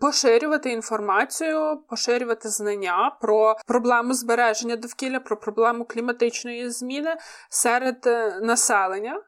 поширювати 0.00 0.70
інформацію, 0.70 1.82
поширювати 1.88 2.48
знання 2.48 3.16
про 3.20 3.56
проблему 3.66 4.14
збереження 4.14 4.76
довкілля, 4.76 5.20
про 5.20 5.36
проблему 5.36 5.84
кліматичної 5.84 6.70
зміни 6.70 7.16
серед 7.50 8.06
населення. 8.42 9.22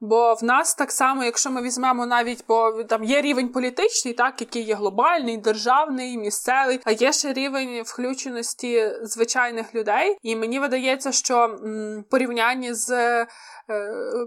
Бо 0.00 0.34
в 0.34 0.44
нас 0.44 0.74
так 0.74 0.92
само, 0.92 1.24
якщо 1.24 1.50
ми 1.50 1.62
візьмемо 1.62 2.06
навіть, 2.06 2.44
бо 2.48 2.84
там 2.84 3.04
є 3.04 3.20
рівень 3.20 3.48
політичний, 3.48 4.14
так 4.14 4.40
який 4.40 4.62
є 4.62 4.74
глобальний, 4.74 5.36
державний, 5.36 6.18
місцевий, 6.18 6.80
а 6.84 6.90
є 6.90 7.12
ще 7.12 7.32
рівень 7.32 7.82
включеності 7.82 8.92
звичайних 9.02 9.74
людей. 9.74 10.16
І 10.22 10.36
мені 10.36 10.60
видається, 10.60 11.12
що 11.12 11.38
м, 11.38 12.04
порівнянні 12.10 12.74
з 12.74 12.90
е, 12.90 13.26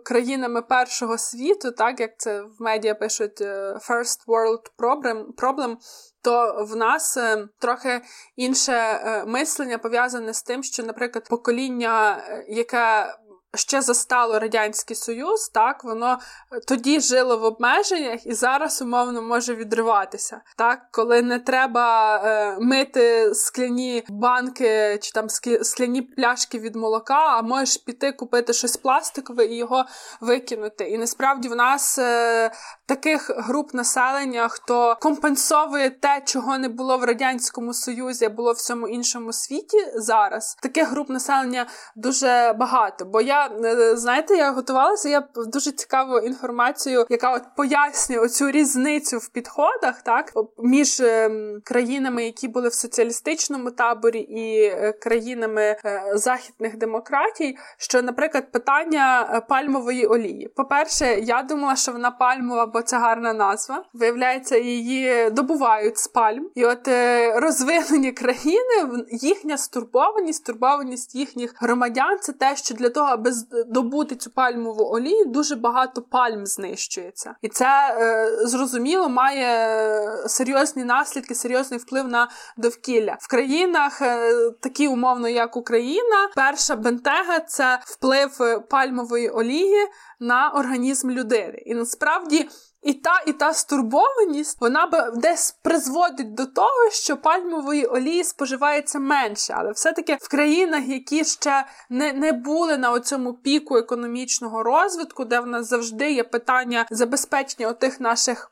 країнами 0.06 0.62
першого 0.62 1.18
світу, 1.18 1.72
так 1.72 2.00
як 2.00 2.12
це 2.18 2.42
в 2.42 2.56
медіа 2.60 2.96
пишуть 2.96 3.42
е, 3.42 3.78
First 3.90 4.26
World 4.28 4.62
Problem, 4.78 5.26
problem 5.38 5.76
то 6.22 6.66
в 6.70 6.76
нас 6.76 7.18
е, 7.18 7.48
трохи 7.60 8.02
інше 8.36 8.74
е, 8.74 9.26
мислення 9.26 9.78
пов'язане 9.78 10.34
з 10.34 10.44
тим, 10.44 10.64
що, 10.64 10.84
наприклад, 10.84 11.28
покоління, 11.30 12.24
е, 12.28 12.46
яке 12.50 13.16
ще 13.56 13.82
застало 13.82 14.40
радянський 14.40 14.96
союз, 14.96 15.50
так 15.50 15.84
воно 15.84 16.20
е, 16.52 16.60
тоді 16.68 17.00
жило 17.00 17.38
в 17.38 17.44
обмеженнях 17.44 18.26
і 18.26 18.34
зараз 18.34 18.82
умовно 18.82 19.22
може 19.22 19.56
відриватися. 19.56 20.42
Так, 20.58 20.80
коли 20.92 21.22
не 21.22 21.40
треба 21.40 22.16
е, 22.18 22.58
мити 22.60 23.36
скляні 23.36 24.04
банки 24.10 25.00
чи 25.02 25.12
там 25.12 25.30
скляні 25.62 26.02
пляшки 26.02 26.60
від 26.60 26.76
молока, 26.76 27.26
а 27.26 27.42
можеш 27.42 27.78
піти 27.78 28.12
купити 28.12 28.54
щось 28.54 28.78
пластикове 28.78 29.46
і 29.46 29.56
його 29.56 29.86
викинути. 30.22 30.84
І 30.84 30.98
насправді 30.98 31.48
в 31.48 31.56
нас 31.56 31.98
е, 31.98 32.52
таких 32.86 33.32
груп 33.38 33.74
населення, 33.74 34.48
хто 34.48 34.98
компенсовує 35.02 35.90
те, 35.90 36.22
чого 36.26 36.58
не 36.58 36.70
було 36.70 36.98
в 36.98 37.04
радянському 37.04 37.74
союзі, 37.74 38.26
а 38.26 38.30
було 38.30 38.52
в 38.52 38.56
всьому 38.56 38.88
іншому 38.88 39.34
світі 39.34 39.78
зараз. 39.96 40.58
Таких 40.62 40.90
груп 40.90 41.10
населення 41.10 41.68
дуже 41.96 42.56
багато. 42.58 43.06
Бо 43.06 43.22
я 43.22 43.41
Е, 43.64 43.96
знаєте, 43.96 44.36
я 44.36 44.52
готувалася. 44.52 45.10
Я 45.10 45.24
дуже 45.36 45.72
цікаву 45.72 46.20
інформацію, 46.20 47.06
яка 47.10 47.34
от 47.34 47.42
пояснює 47.58 48.20
оцю 48.20 48.52
різницю 48.52 49.18
в 49.18 49.28
підходах, 49.30 50.02
так 50.02 50.34
між 50.58 51.00
ем, 51.00 51.62
країнами, 51.64 52.24
які 52.26 52.48
були 52.48 52.70
в 52.70 52.74
соціалістичному 52.74 53.72
таборі, 53.72 54.20
і 54.20 54.64
е, 54.64 54.92
країнами 54.92 55.62
е, 55.62 56.12
західних 56.14 56.78
демократій. 56.78 57.58
Що, 57.78 58.02
наприклад, 58.02 58.52
питання 58.52 59.42
пальмової 59.50 60.06
олії. 60.06 60.48
По-перше, 60.56 61.06
я 61.06 61.44
думала, 61.44 61.76
що 61.76 61.92
вона 61.92 62.12
пальмова, 62.12 62.66
бо 62.66 62.82
це 62.82 62.98
гарна 62.98 63.34
назва. 63.34 63.84
Виявляється, 63.94 64.58
її 64.58 65.30
добувають 65.30 65.98
з 65.98 66.08
пальм, 66.08 66.50
і 66.56 66.66
от 66.66 66.90
розвинені 67.36 68.12
країни, 68.12 69.06
їхня 69.12 69.58
стурбованість, 69.58 70.44
стурбованість 70.44 71.16
їхніх 71.16 71.54
громадян 71.62 72.18
це 72.22 72.34
те, 72.34 72.56
що 72.56 72.76
для 72.76 72.90
того, 72.90 73.08
аби 73.08 73.31
добути 73.68 74.16
цю 74.16 74.30
пальмову 74.30 74.86
олію, 74.86 75.26
дуже 75.26 75.56
багато 75.56 76.02
пальм 76.02 76.46
знищується. 76.46 77.36
І 77.42 77.50
це 77.50 77.98
е, 77.98 78.48
зрозуміло 78.48 79.10
має 79.10 80.28
серйозні 80.28 80.84
наслідки, 80.84 81.36
серйозний 81.36 81.80
вплив 81.80 82.08
на 82.08 82.30
довкілля. 82.58 83.18
В 83.20 83.28
країнах, 83.28 84.02
е, 84.02 84.32
такі 84.60 84.88
умовно, 84.88 85.30
як 85.30 85.58
Україна, 85.58 86.30
перша 86.36 86.76
бентега 86.76 87.40
це 87.40 87.80
вплив 87.86 88.40
пальмової 88.70 89.30
олії 89.30 89.88
на 90.20 90.52
організм 90.56 91.10
людини. 91.10 91.64
І 91.66 91.74
насправді. 91.76 92.50
І 92.82 92.94
та 92.94 93.24
і 93.28 93.34
та 93.34 93.54
стурбованість 93.54 94.62
вона 94.62 94.88
б 94.88 95.12
десь 95.16 95.52
призводить 95.62 96.34
до 96.34 96.46
того, 96.46 96.90
що 96.92 97.18
пальмової 97.18 97.86
олії 97.86 98.24
споживається 98.24 99.00
менше, 99.00 99.54
але 99.58 99.72
все-таки 99.72 100.18
в 100.22 100.30
країнах, 100.30 100.88
які 100.88 101.24
ще 101.24 101.66
не 101.90 102.14
не 102.14 102.32
були 102.32 102.78
на 102.78 103.00
цьому 103.00 103.34
піку 103.34 103.78
економічного 103.78 104.64
розвитку, 104.64 105.26
де 105.26 105.40
в 105.40 105.48
нас 105.48 105.68
завжди 105.68 106.12
є 106.12 106.24
питання 106.24 106.86
забезпечення 106.90 107.68
отих 107.68 108.00
наших 108.00 108.52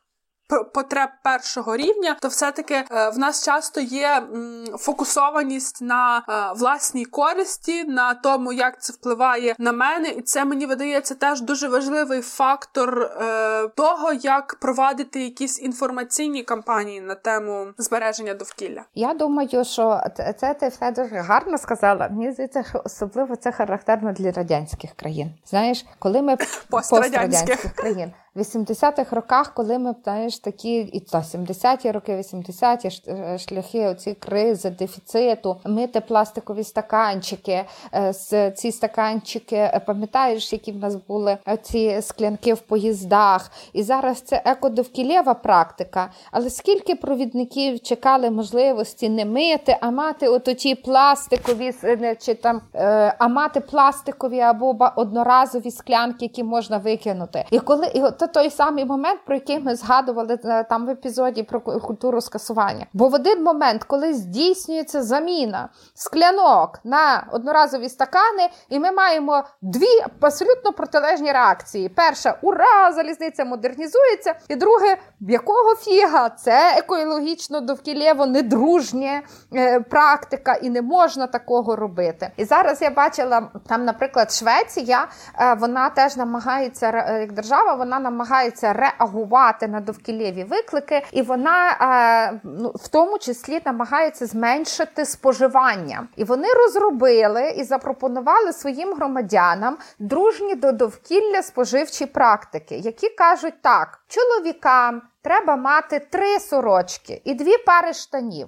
потреб 0.74 1.10
першого 1.24 1.78
рівня, 1.78 2.18
то 2.22 2.28
все-таки 2.28 2.74
е, 2.74 3.10
в 3.10 3.20
нас 3.20 3.46
часто 3.46 3.82
є 3.82 4.24
фокусованість 4.78 5.82
на 5.82 6.18
е, 6.18 6.60
власній 6.60 7.06
користі, 7.06 7.84
на 7.84 8.14
тому, 8.14 8.54
як 8.54 8.82
це 8.82 8.94
впливає 8.94 9.56
на 9.60 9.72
мене, 9.72 10.10
і 10.10 10.22
це 10.22 10.46
мені 10.46 10.66
видається 10.66 11.16
теж 11.16 11.42
дуже 11.42 11.68
важливий 11.68 12.22
фактор 12.22 13.02
е, 13.02 13.68
того, 13.68 14.14
як 14.14 14.56
провадити 14.62 15.24
якісь 15.24 15.62
інформаційні 15.62 16.44
кампанії 16.44 17.02
на 17.02 17.16
тему 17.16 17.68
збереження 17.78 18.34
довкілля. 18.34 18.82
Я 18.96 19.14
думаю, 19.14 19.66
що 19.66 20.02
це 20.40 20.54
ти 20.54 20.68
все 20.68 20.92
дуже 20.92 21.16
гарно 21.16 21.58
сказала. 21.58 22.10
Мені 22.10 22.32
здається, 22.32 22.64
що 22.70 22.82
особливо 22.86 23.36
це 23.36 23.52
характерно 23.52 24.14
для 24.14 24.32
радянських 24.32 24.92
країн. 24.96 25.32
Знаєш, 25.46 25.86
коли 26.00 26.22
ми 26.22 26.38
пострадянських 26.70 27.74
країн. 27.76 28.14
В 28.36 28.40
80-х 28.40 29.16
роках, 29.16 29.54
коли 29.54 29.80
ми 29.80 29.96
знаєш, 30.04 30.40
такі 30.40 30.78
і 30.80 31.00
та 31.00 31.18
70-ті 31.18 31.92
роки, 31.92 32.18
80-ті 32.18 33.12
е, 33.12 33.38
шляхи 33.38 33.88
оці 33.88 34.14
кризи, 34.14 34.70
дефіциту, 34.70 35.58
мити 35.66 36.02
пластикові 36.02 36.64
стаканчики, 36.64 37.66
е, 38.34 38.52
ці 38.56 38.72
стаканчики, 38.72 39.56
е, 39.56 39.82
пам'ятаєш, 39.86 40.54
які 40.54 40.72
в 40.72 40.78
нас 40.78 40.96
були 40.96 41.38
ці 41.62 42.02
склянки 42.02 42.54
в 42.54 42.60
поїздах. 42.60 43.52
І 43.74 43.84
зараз 43.84 44.22
це 44.22 44.42
екодовкілєва 44.46 45.34
практика. 45.34 46.12
Але 46.32 46.50
скільки 46.50 46.96
провідників 46.96 47.80
чекали 47.80 48.32
можливості 48.32 49.10
не 49.10 49.26
мити, 49.26 49.78
а 49.82 49.92
мати 49.92 50.28
оті 50.28 50.76
пластикові 50.76 51.74
чи 52.20 52.34
там 52.34 52.62
а 53.18 53.28
мати 53.28 53.60
пластикові 53.60 54.40
або 54.40 54.92
одноразові 54.96 55.72
склянки, 55.72 56.26
які 56.26 56.44
можна 56.44 56.78
викинути. 56.78 57.46
І 57.52 57.60
коли 57.60 57.88
і 57.88 58.02
то 58.20 58.28
той 58.28 58.50
самий 58.50 58.86
момент, 58.86 59.20
про 59.26 59.36
який 59.36 59.60
ми 59.60 59.76
згадували 59.76 60.40
е, 60.46 60.64
там 60.64 60.86
в 60.86 60.90
епізоді 60.90 61.44
про 61.44 61.62
культуру 61.62 62.22
скасування. 62.22 62.86
Бо 62.94 63.08
в 63.08 63.14
один 63.14 63.44
момент, 63.44 63.84
коли 63.84 64.14
здійснюється 64.14 65.04
заміна 65.04 65.70
склянок 65.94 66.80
на 66.84 67.28
одноразові 67.32 67.90
стакани, 67.90 68.50
і 68.70 68.80
ми 68.80 68.92
маємо 68.92 69.44
дві 69.62 70.04
абсолютно 70.22 70.74
протилежні 70.74 71.32
реакції: 71.32 71.90
перша 71.90 72.38
ура, 72.42 72.92
залізниця 72.92 73.46
модернізується, 73.46 74.36
і 74.48 74.56
друге, 74.56 74.98
якого 75.20 75.76
фіга 75.76 76.30
це 76.30 76.76
екологічно 76.78 77.62
довкілєво 77.62 78.26
недружня 78.26 79.22
е, 79.56 79.80
практика, 79.80 80.54
і 80.54 80.70
не 80.70 80.82
можна 80.82 81.28
такого 81.28 81.76
робити. 81.76 82.32
І 82.38 82.46
зараз 82.46 82.82
я 82.82 82.90
бачила 82.90 83.52
там, 83.68 83.86
наприклад, 83.86 84.32
Швеція, 84.32 85.08
е, 85.40 85.54
вона 85.54 85.90
теж 85.90 86.18
намагається 86.18 87.20
як 87.20 87.34
держава, 87.34 87.74
вона 87.74 88.00
намагається 88.10 88.74
реагувати 88.74 89.68
на 89.68 89.80
довкілєві 89.80 90.44
виклики, 90.44 91.06
і 91.12 91.22
вона 91.22 91.72
е, 91.72 92.40
ну, 92.44 92.72
в 92.76 92.88
тому 92.88 93.20
числі 93.20 93.62
намагається 93.66 94.26
зменшити 94.26 95.06
споживання. 95.06 96.08
І 96.16 96.24
вони 96.24 96.48
розробили 96.54 97.50
і 97.50 97.64
запропонували 97.64 98.54
своїм 98.54 98.94
громадянам 98.94 99.78
дружні 100.00 100.56
до 100.56 100.72
довкілля 100.72 101.44
споживчі 101.44 102.06
практики, 102.06 102.76
які 102.76 103.10
кажуть 103.10 103.62
так: 103.62 104.00
чоловікам 104.08 105.02
треба 105.22 105.56
мати 105.56 106.00
три 106.00 106.40
сорочки 106.40 107.22
і 107.26 107.34
дві 107.34 107.58
пари 107.66 107.94
штанів. 107.94 108.48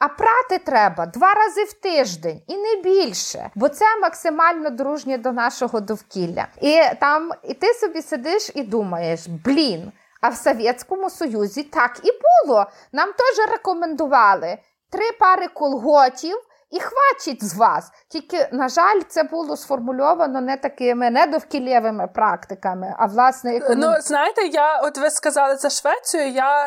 А 0.00 0.08
прати 0.08 0.58
треба 0.58 1.06
два 1.06 1.34
рази 1.34 1.64
в 1.64 1.72
тиждень 1.72 2.42
і 2.46 2.56
не 2.56 2.76
більше, 2.76 3.50
бо 3.54 3.68
це 3.68 3.84
максимально 4.02 4.70
дружнє 4.70 5.18
до 5.18 5.32
нашого 5.32 5.80
довкілля. 5.80 6.46
І 6.60 6.80
там 7.00 7.30
і 7.42 7.54
ти 7.54 7.74
собі 7.74 8.02
сидиш 8.02 8.50
і 8.54 8.62
думаєш, 8.62 9.26
блін. 9.44 9.92
А 10.20 10.28
в 10.28 10.36
Совєтському 10.36 11.10
Союзі 11.10 11.62
так 11.62 12.00
і 12.02 12.08
було. 12.46 12.66
Нам 12.92 13.08
теж 13.12 13.50
рекомендували 13.50 14.58
три 14.90 15.12
пари 15.20 15.48
колготів 15.48 16.36
і 16.70 16.80
хвачить 16.80 17.44
з 17.44 17.56
вас. 17.56 17.90
Тільки, 18.08 18.48
на 18.52 18.68
жаль, 18.68 19.00
це 19.08 19.22
було 19.22 19.56
сформульовано 19.56 20.40
не 20.40 20.56
такими 20.56 21.10
недовкілєвими 21.10 22.06
практиками, 22.06 22.94
а 22.98 23.06
власне 23.06 23.56
економ... 23.56 23.78
Ну, 23.80 24.00
знаєте, 24.00 24.46
я 24.46 24.80
от 24.80 24.98
ви 24.98 25.10
сказали 25.10 25.56
за 25.56 25.70
Швецію. 25.70 26.28
Я 26.28 26.64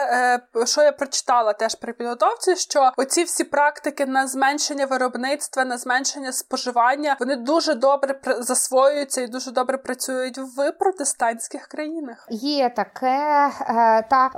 е, 0.55 0.65
що 0.65 0.81
я 0.81 0.91
прочитала 0.91 1.53
теж 1.53 1.75
при 1.75 1.93
підготовці, 1.93 2.55
що 2.55 2.91
оці 2.97 3.23
всі 3.23 3.43
практики 3.43 4.05
на 4.05 4.27
зменшення 4.27 4.85
виробництва, 4.85 5.65
на 5.65 5.77
зменшення 5.77 6.31
споживання, 6.31 7.15
вони 7.19 7.35
дуже 7.35 7.73
добре 7.73 8.19
засвоюються 8.39 9.21
і 9.21 9.27
дуже 9.27 9.51
добре 9.51 9.77
працюють 9.77 10.37
в 10.37 10.71
протестантських 10.71 11.67
країнах. 11.67 12.27
Є 12.29 12.69
таке, 12.69 13.49
е, 13.69 14.05
та 14.09 14.29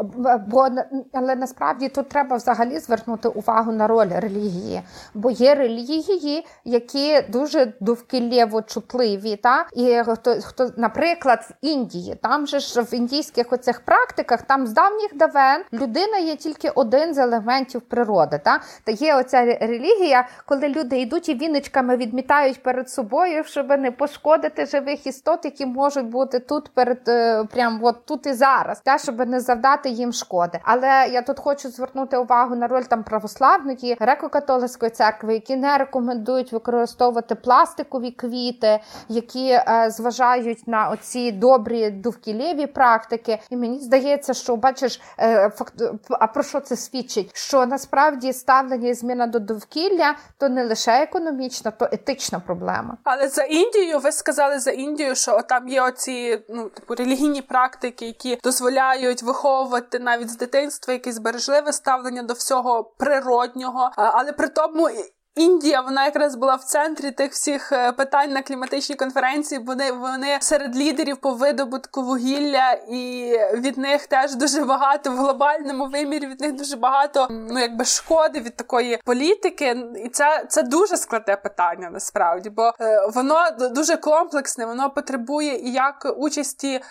бо 0.47 0.67
але 1.13 1.35
насправді 1.35 1.89
тут 1.89 2.09
треба 2.09 2.35
взагалі 2.35 2.79
звернути 2.79 3.27
увагу 3.27 3.71
на 3.71 3.87
роль 3.87 4.09
релігії, 4.09 4.81
бо 5.13 5.31
є 5.31 5.54
релігії, 5.55 6.45
які 6.65 7.21
дуже 7.29 7.73
довкіллєво 7.79 8.61
чутливі. 8.61 9.35
Та? 9.35 9.65
І 9.73 10.01
хто, 10.07 10.35
хто, 10.41 10.69
наприклад, 10.77 11.39
в 11.49 11.53
Індії, 11.61 12.15
там 12.15 12.47
же 12.47 12.59
ж 12.59 12.81
в 12.81 12.93
індійських 12.93 13.53
оцих 13.53 13.81
практиках, 13.85 14.41
там 14.41 14.67
з 14.67 14.71
давніх 14.71 15.15
давен 15.15 15.61
людина 15.73 16.17
є 16.17 16.35
тільки 16.35 16.69
один 16.69 17.13
з 17.13 17.17
елементів 17.17 17.81
природи. 17.81 18.41
Та, 18.45 18.61
та 18.83 18.91
є 18.91 19.15
оця 19.15 19.45
релігія, 19.45 20.27
коли 20.45 20.67
люди 20.67 20.99
йдуть 20.99 21.29
і 21.29 21.35
віночками 21.35 21.97
відмітають 21.97 22.63
перед 22.63 22.89
собою, 22.89 23.43
щоб 23.43 23.69
не 23.69 23.91
пошкодити 23.91 24.65
живих 24.65 25.07
істот, 25.07 25.45
які 25.45 25.65
можуть 25.65 26.05
бути 26.05 26.39
тут 26.39 26.69
перед 26.73 27.01
е, 27.07 27.43
прям 27.43 27.79
от 27.83 28.05
тут 28.05 28.27
і 28.27 28.33
зараз, 28.33 28.79
та 28.79 28.97
щоб 28.97 29.29
не 29.29 29.39
завдати 29.39 29.89
їм 29.89 30.13
шкоди. 30.13 30.59
Але 30.63 31.09
я 31.11 31.21
тут 31.21 31.39
хочу 31.39 31.69
звернути 31.69 32.17
увагу 32.17 32.55
на 32.55 32.67
роль 32.67 32.83
там 32.83 33.03
православної 33.03 33.97
греко-католицької 33.99 34.89
церкви 34.89 35.35
які 35.49 35.61
не 35.61 35.77
рекомендують 35.77 36.51
використовувати 36.51 37.35
пластикові 37.35 38.11
квіти, 38.11 38.79
які 39.09 39.49
е, 39.49 39.87
зважають 39.89 40.67
на 40.67 40.89
оці 40.89 41.31
добрі 41.31 41.89
довкілєві 41.89 42.67
практики. 42.67 43.39
І 43.49 43.57
мені 43.57 43.79
здається, 43.79 44.33
що 44.33 44.55
бачиш, 44.55 45.01
е, 45.19 45.49
факт, 45.49 45.73
а 46.09 46.27
про 46.27 46.43
що 46.43 46.59
це 46.59 46.75
свідчить? 46.75 47.31
Що 47.33 47.65
насправді 47.65 48.33
ставлення 48.33 48.89
і 48.89 48.93
зміна 48.93 49.27
до 49.27 49.39
довкілля 49.39 50.15
то 50.37 50.49
не 50.49 50.65
лише 50.65 50.91
економічна, 50.91 51.71
то 51.71 51.89
етична 51.91 52.39
проблема. 52.39 52.97
Але 53.03 53.27
за 53.27 53.43
Індію 53.43 53.99
ви 53.99 54.11
сказали 54.11 54.59
за 54.59 54.71
Індію, 54.71 55.15
що 55.15 55.41
там 55.41 55.67
є 55.67 55.81
оці 55.81 56.45
ну 56.49 56.69
типу 56.69 56.95
релігійні 56.95 57.41
практики, 57.41 58.05
які 58.05 58.39
дозволяють 58.43 59.23
виховувати 59.23 59.99
навіть 59.99 60.29
з 60.29 60.37
дитинства 60.37 60.93
якесь 60.93 61.17
бережливе 61.17 61.73
ставлення 61.73 62.23
до 62.23 62.33
всього 62.33 62.83
природнього, 62.83 63.91
але 63.95 64.31
при 64.33 64.47
тому 64.47 64.89
Індія, 65.35 65.81
вона 65.81 66.05
якраз 66.05 66.35
була 66.35 66.55
в 66.55 66.63
центрі 66.63 67.11
тих 67.11 67.31
всіх 67.31 67.71
е, 67.71 67.91
питань 67.91 68.31
на 68.31 68.41
кліматичній 68.41 68.95
конференції. 68.95 69.61
Вони 69.61 69.91
вони 69.91 70.37
серед 70.41 70.77
лідерів 70.77 71.17
по 71.17 71.33
видобутку 71.33 72.01
вугілля, 72.01 72.71
і 72.89 73.33
від 73.53 73.77
них 73.77 74.07
теж 74.07 74.35
дуже 74.35 74.61
багато 74.61 75.11
в 75.11 75.15
глобальному 75.17 75.85
вимірі. 75.85 76.27
Від 76.27 76.41
них 76.41 76.53
дуже 76.53 76.75
багато 76.75 77.27
ну 77.29 77.59
якби 77.59 77.85
шкоди 77.85 78.39
від 78.39 78.55
такої 78.55 78.99
політики. 79.05 79.77
І 80.05 80.09
це 80.09 80.45
це 80.49 80.63
дуже 80.63 80.97
складне 80.97 81.35
питання 81.35 81.89
насправді, 81.89 82.49
бо 82.49 82.73
е, 82.81 83.07
воно 83.13 83.39
дуже 83.71 83.97
комплексне, 83.97 84.65
воно 84.65 84.89
потребує 84.89 85.59
і 85.59 85.71
як 85.71 86.13
участі 86.17 86.67
е, 86.69 86.81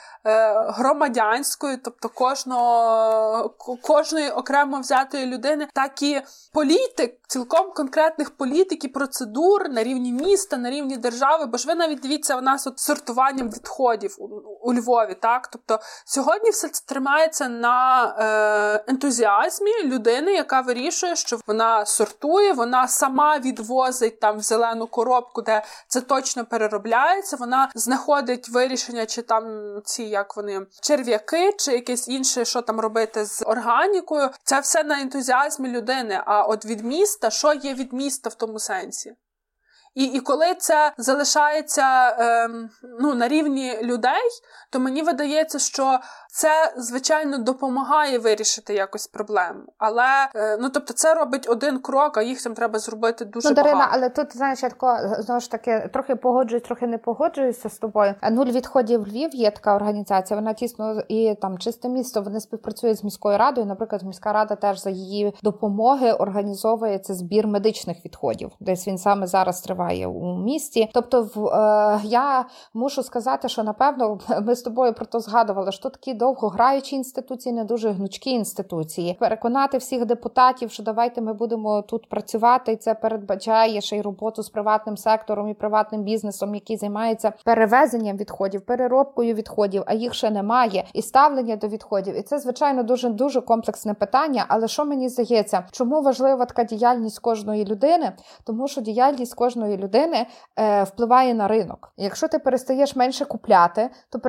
громадянської, 0.68 1.76
тобто 1.76 2.08
кожного 2.08 3.48
кожної 3.82 4.30
окремо 4.30 4.80
взятої 4.80 5.26
людини, 5.26 5.68
так 5.74 6.02
і 6.02 6.22
політик 6.52 7.14
цілком 7.26 7.72
конкретних 7.72 8.30
політики, 8.36 8.88
процедур 8.88 9.68
на 9.68 9.82
рівні 9.84 10.12
міста, 10.12 10.56
на 10.56 10.70
рівні 10.70 10.96
держави. 10.96 11.46
Бо 11.46 11.58
ж 11.58 11.68
ви 11.68 11.74
навіть 11.74 12.00
дивіться 12.00 12.36
у 12.36 12.40
нас 12.40 12.66
от 12.66 12.78
сортуванням 12.78 13.50
відходів 13.50 14.16
у, 14.18 14.24
у 14.62 14.74
Львові. 14.74 15.16
Так, 15.20 15.48
тобто 15.48 15.78
сьогодні 16.06 16.50
все 16.50 16.68
це 16.68 16.82
тримається 16.86 17.48
на 17.48 18.04
е, 18.18 18.84
ентузіазмі 18.88 19.84
людини, 19.84 20.32
яка 20.32 20.60
вирішує, 20.60 21.16
що 21.16 21.38
вона 21.46 21.86
сортує, 21.86 22.52
вона 22.52 22.88
сама 22.88 23.38
відвозить 23.38 24.20
там 24.20 24.38
в 24.38 24.40
зелену 24.40 24.86
коробку, 24.86 25.42
де 25.42 25.64
це 25.88 26.00
точно 26.00 26.44
переробляється. 26.44 27.36
Вона 27.36 27.70
знаходить 27.74 28.48
вирішення, 28.48 29.06
чи 29.06 29.22
там 29.22 29.44
ці 29.84 30.02
як 30.02 30.36
вони 30.36 30.66
черв'яки, 30.80 31.52
чи 31.58 31.72
якесь 31.72 32.08
інше, 32.08 32.44
що 32.44 32.62
там 32.62 32.80
робити 32.80 33.24
з 33.24 33.42
органікою. 33.46 34.30
Це 34.44 34.60
все 34.60 34.84
на 34.84 35.00
ентузіазмі 35.00 35.68
людини. 35.68 36.22
А 36.26 36.42
от 36.42 36.66
від 36.66 36.84
міста, 36.84 37.30
що 37.30 37.52
є 37.52 37.74
від 37.74 37.92
міста? 37.92 38.23
В 38.30 38.34
тому 38.34 38.58
сенсі. 38.58 39.16
І 39.94 40.04
і 40.04 40.20
коли 40.20 40.54
це 40.54 40.92
залишається 40.98 42.08
е, 42.08 42.48
ну, 43.00 43.14
на 43.14 43.28
рівні 43.28 43.82
людей, 43.82 44.22
то 44.70 44.80
мені 44.80 45.02
видається, 45.02 45.58
що 45.58 46.00
це 46.36 46.74
звичайно 46.76 47.38
допомагає 47.38 48.18
вирішити 48.18 48.74
якось 48.74 49.06
проблему. 49.06 49.60
Але 49.78 50.28
е, 50.34 50.56
ну 50.60 50.68
тобто, 50.68 50.92
це 50.92 51.14
робить 51.14 51.46
один 51.48 51.78
крок, 51.78 52.18
а 52.18 52.22
їх 52.22 52.42
там 52.42 52.54
треба 52.54 52.78
зробити 52.78 53.24
дуже 53.24 53.48
ну, 53.48 53.54
Дарина, 53.54 53.74
багато. 53.74 53.92
але 53.96 54.08
тут 54.08 54.36
знаєш, 54.36 54.62
я 54.62 54.68
тако, 54.68 54.98
знову 55.18 55.40
ж 55.40 55.50
таки 55.50 55.90
трохи 55.92 56.16
погоджуюсь, 56.16 56.62
трохи 56.62 56.86
не 56.86 56.98
погоджуюся 56.98 57.68
з 57.68 57.78
тобою. 57.78 58.14
Нуль 58.30 58.46
відходів 58.46 59.08
Львів 59.08 59.34
є 59.34 59.50
така 59.50 59.76
організація. 59.76 60.40
Вона 60.40 60.52
тісно 60.52 61.02
і 61.08 61.34
там 61.42 61.58
чисте 61.58 61.88
місто. 61.88 62.22
Вони 62.22 62.40
співпрацюють 62.40 62.98
з 62.98 63.04
міською 63.04 63.38
радою. 63.38 63.66
Наприклад, 63.66 64.02
міська 64.02 64.32
рада 64.32 64.54
теж 64.54 64.82
за 64.82 64.90
її 64.90 65.34
допомоги 65.42 66.12
організовує 66.12 66.98
це 66.98 67.14
збір 67.14 67.46
медичних 67.46 68.04
відходів. 68.04 68.50
Десь 68.60 68.88
він 68.88 68.98
саме 68.98 69.26
зараз 69.26 69.60
триває 69.60 70.06
у 70.06 70.38
місті. 70.38 70.90
Тобто, 70.94 71.30
в 71.34 71.46
е, 71.46 72.00
я 72.04 72.46
мушу 72.74 73.02
сказати, 73.02 73.48
що 73.48 73.62
напевно 73.62 74.18
ми 74.42 74.54
з 74.54 74.62
тобою 74.62 74.92
про 74.92 75.06
то 75.06 75.20
згадували, 75.20 75.72
що 75.72 75.90
такі 75.90 76.14
довгограючі 76.24 76.96
інституції, 76.96 77.52
не 77.52 77.64
дуже 77.64 77.90
гнучкі 77.90 78.30
інституції. 78.30 79.16
Переконати 79.20 79.78
всіх 79.78 80.04
депутатів, 80.04 80.70
що 80.70 80.82
давайте 80.82 81.20
ми 81.20 81.32
будемо 81.32 81.82
тут 81.82 82.08
працювати, 82.08 82.72
і 82.72 82.76
це 82.76 82.94
передбачає 82.94 83.80
ще 83.80 83.96
й 83.96 84.00
роботу 84.00 84.42
з 84.42 84.48
приватним 84.48 84.96
сектором 84.96 85.48
і 85.48 85.54
приватним 85.54 86.02
бізнесом, 86.02 86.54
який 86.54 86.76
займається 86.76 87.32
перевезенням 87.44 88.16
відходів, 88.16 88.60
переробкою 88.60 89.34
відходів, 89.34 89.82
а 89.86 89.94
їх 89.94 90.14
ще 90.14 90.30
немає, 90.30 90.84
і 90.92 91.02
ставлення 91.02 91.56
до 91.56 91.68
відходів. 91.68 92.18
І 92.18 92.22
це 92.22 92.38
звичайно 92.38 92.82
дуже 92.82 93.08
дуже 93.08 93.40
комплексне 93.40 93.94
питання. 93.94 94.44
Але 94.48 94.68
що 94.68 94.84
мені 94.84 95.08
здається, 95.08 95.64
чому 95.70 96.02
важлива 96.02 96.44
така 96.44 96.64
діяльність 96.64 97.18
кожної 97.18 97.64
людини? 97.64 98.12
Тому 98.44 98.68
що 98.68 98.80
діяльність 98.80 99.34
кожної 99.34 99.76
людини 99.76 100.26
е, 100.58 100.82
впливає 100.82 101.34
на 101.34 101.48
ринок. 101.48 101.92
Якщо 101.96 102.28
ти 102.28 102.38
перестаєш 102.38 102.96
менше 102.96 103.24
купляти, 103.24 103.90
то 104.10 104.20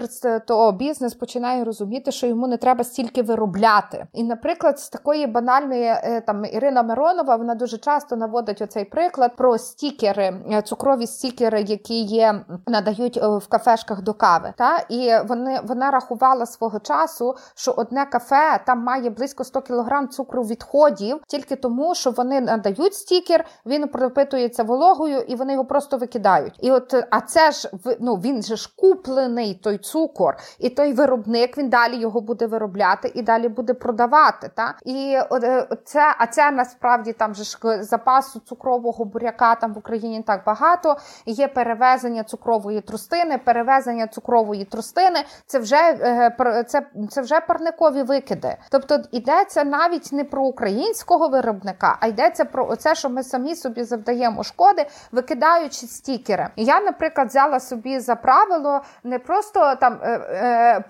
то 0.47 0.71
бізнес 0.71 1.13
починає 1.13 1.63
розуміти, 1.63 1.84
що 2.09 2.27
йому 2.27 2.47
не 2.47 2.57
треба 2.57 2.83
стільки 2.83 3.21
виробляти. 3.21 4.05
І, 4.13 4.23
наприклад, 4.23 4.79
з 4.79 4.89
такої 4.89 5.27
банальної 5.27 5.83
е, 5.83 6.21
там 6.27 6.45
Ірина 6.45 6.83
Миронова 6.83 7.35
вона 7.35 7.55
дуже 7.55 7.77
часто 7.77 8.15
наводить 8.15 8.61
оцей 8.61 8.85
приклад 8.85 9.35
про 9.35 9.57
стікери, 9.57 10.41
е, 10.51 10.61
цукрові 10.61 11.07
стікери, 11.07 11.61
які 11.61 12.01
є 12.01 12.45
надають 12.67 13.17
е, 13.17 13.27
в 13.27 13.47
кафешках 13.47 14.01
до 14.01 14.13
кави. 14.13 14.53
Та 14.57 14.77
і 14.89 15.11
вони 15.27 15.59
вона 15.63 15.91
рахувала 15.91 16.45
свого 16.45 16.79
часу, 16.79 17.35
що 17.55 17.71
одне 17.71 18.05
кафе 18.05 18.59
там 18.65 18.79
має 18.79 19.09
близько 19.09 19.43
100 19.43 19.61
кг 19.61 20.07
цукру 20.07 20.43
відходів, 20.43 21.21
тільки 21.27 21.55
тому, 21.55 21.95
що 21.95 22.11
вони 22.11 22.41
надають 22.41 22.93
стікер, 22.93 23.45
він 23.65 23.87
пропитується 23.87 24.63
вологою 24.63 25.19
і 25.19 25.35
вони 25.35 25.53
його 25.53 25.65
просто 25.65 25.97
викидають. 25.97 26.53
І 26.61 26.71
от 26.71 26.93
а 27.09 27.21
це 27.21 27.51
ж 27.51 27.71
ну 27.99 28.15
він 28.15 28.43
же 28.43 28.55
ж 28.55 28.73
куплений 28.77 29.53
той 29.63 29.77
цукор, 29.77 30.37
і 30.59 30.69
той 30.69 30.93
виробник 30.93 31.57
він 31.57 31.69
далі 31.75 31.97
його 31.97 32.21
буде 32.21 32.47
виробляти 32.47 33.11
і 33.15 33.21
далі 33.21 33.47
буде 33.49 33.73
продавати. 33.73 34.49
Та 34.55 34.75
і 34.85 35.17
е, 35.43 35.67
це, 35.83 36.15
а 36.17 36.27
це 36.27 36.51
насправді 36.51 37.13
там 37.13 37.35
же 37.35 37.43
ж 37.43 37.83
запасу 37.83 38.39
цукрового 38.39 39.05
буряка 39.05 39.55
там 39.55 39.73
в 39.73 39.77
Україні 39.77 40.23
так 40.23 40.41
багато. 40.45 40.97
Є 41.25 41.47
перевезення 41.47 42.23
цукрової 42.23 42.81
трустини, 42.81 43.37
перевезення 43.37 44.07
цукрової 44.07 44.65
трустини. 44.65 45.19
Це 45.45 45.59
вже 45.59 45.75
е, 45.75 46.63
це, 46.67 46.87
це 47.09 47.21
вже 47.21 47.39
парникові 47.39 48.03
викиди. 48.03 48.57
Тобто 48.71 48.99
йдеться 49.11 49.63
навіть 49.63 50.13
не 50.13 50.23
про 50.23 50.43
українського 50.43 51.27
виробника, 51.27 51.97
а 51.99 52.07
йдеться 52.07 52.45
про 52.45 52.75
це, 52.75 52.95
що 52.95 53.09
ми 53.09 53.23
самі 53.23 53.55
собі 53.55 53.83
завдаємо 53.83 54.43
шкоди, 54.43 54.85
викидаючи 55.11 55.87
стікери. 55.87 56.47
Я, 56.55 56.81
наприклад, 56.81 57.27
взяла 57.27 57.59
собі 57.59 57.99
за 57.99 58.15
правило 58.15 58.81
не 59.03 59.19
просто 59.19 59.75
там 59.75 59.99
е, 60.03 60.83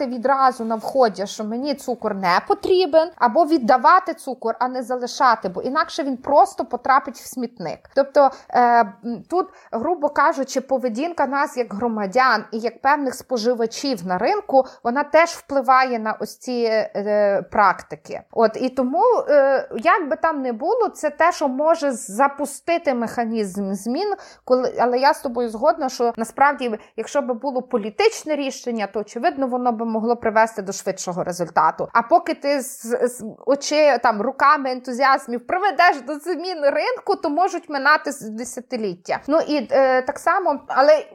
е, 0.00 0.06
відразу 0.06 0.64
на 0.64 0.74
вході, 0.74 1.26
що 1.26 1.44
мені 1.44 1.74
цукор 1.74 2.14
не 2.14 2.40
потрібен, 2.48 3.10
або 3.16 3.46
віддавати 3.46 4.14
цукор, 4.14 4.56
а 4.58 4.68
не 4.68 4.82
залишати, 4.82 5.48
бо 5.48 5.62
інакше 5.62 6.02
він 6.02 6.16
просто 6.16 6.64
потрапить 6.64 7.16
в 7.16 7.26
смітник. 7.26 7.90
Тобто 7.94 8.30
е, 8.50 8.92
тут, 9.30 9.46
грубо 9.72 10.08
кажучи, 10.08 10.60
поведінка 10.60 11.26
нас 11.26 11.56
як 11.56 11.74
громадян 11.74 12.44
і 12.52 12.58
як 12.58 12.82
певних 12.82 13.14
споживачів 13.14 14.06
на 14.06 14.18
ринку, 14.18 14.64
вона 14.84 15.02
теж 15.02 15.28
впливає 15.30 15.98
на 15.98 16.12
ось 16.20 16.36
ці 16.36 16.68
е, 16.70 17.42
практики. 17.50 18.20
От 18.32 18.56
і 18.60 18.68
тому, 18.68 19.02
е, 19.28 19.68
як 19.76 20.08
би 20.08 20.16
там 20.16 20.42
не 20.42 20.52
було, 20.52 20.88
це 20.88 21.10
те, 21.10 21.32
що 21.32 21.48
може 21.48 21.92
запустити 21.92 22.94
механізм 22.94 23.72
змін, 23.72 24.14
коли 24.44 24.74
але 24.80 24.98
я 24.98 25.14
з 25.14 25.20
тобою 25.20 25.48
згодна, 25.48 25.88
що 25.88 26.12
насправді, 26.16 26.78
якщо 26.96 27.22
би 27.22 27.34
було 27.34 27.62
політичне 27.62 28.36
рішення, 28.36 28.86
то 28.86 29.00
очевидно 29.00 29.46
воно 29.46 29.72
би 29.76 29.84
могло 29.84 30.16
привести 30.16 30.62
до 30.62 30.72
швидшого 30.72 31.24
результату. 31.24 31.88
А 31.92 32.02
поки 32.02 32.34
ти 32.34 32.60
з, 32.60 32.82
з 33.08 33.24
очі 33.46 33.98
там 34.02 34.22
руками 34.22 34.70
ентузіазмів 34.70 35.46
приведеш 35.46 36.00
до 36.06 36.14
змін 36.18 36.58
ринку, 36.62 37.16
то 37.22 37.30
можуть 37.30 37.68
минати 37.68 38.10
десятиліття. 38.30 39.20
Ну 39.28 39.38
і 39.48 39.68
е, 39.70 40.02
так 40.02 40.18
само, 40.18 40.60
але 40.68 41.06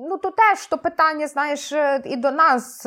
Ну, 0.00 0.18
то 0.18 0.30
теж 0.30 0.66
то 0.66 0.78
питання, 0.78 1.26
знаєш, 1.26 1.72
е, 1.72 2.02
і 2.04 2.16
до 2.16 2.30
нас 2.30 2.86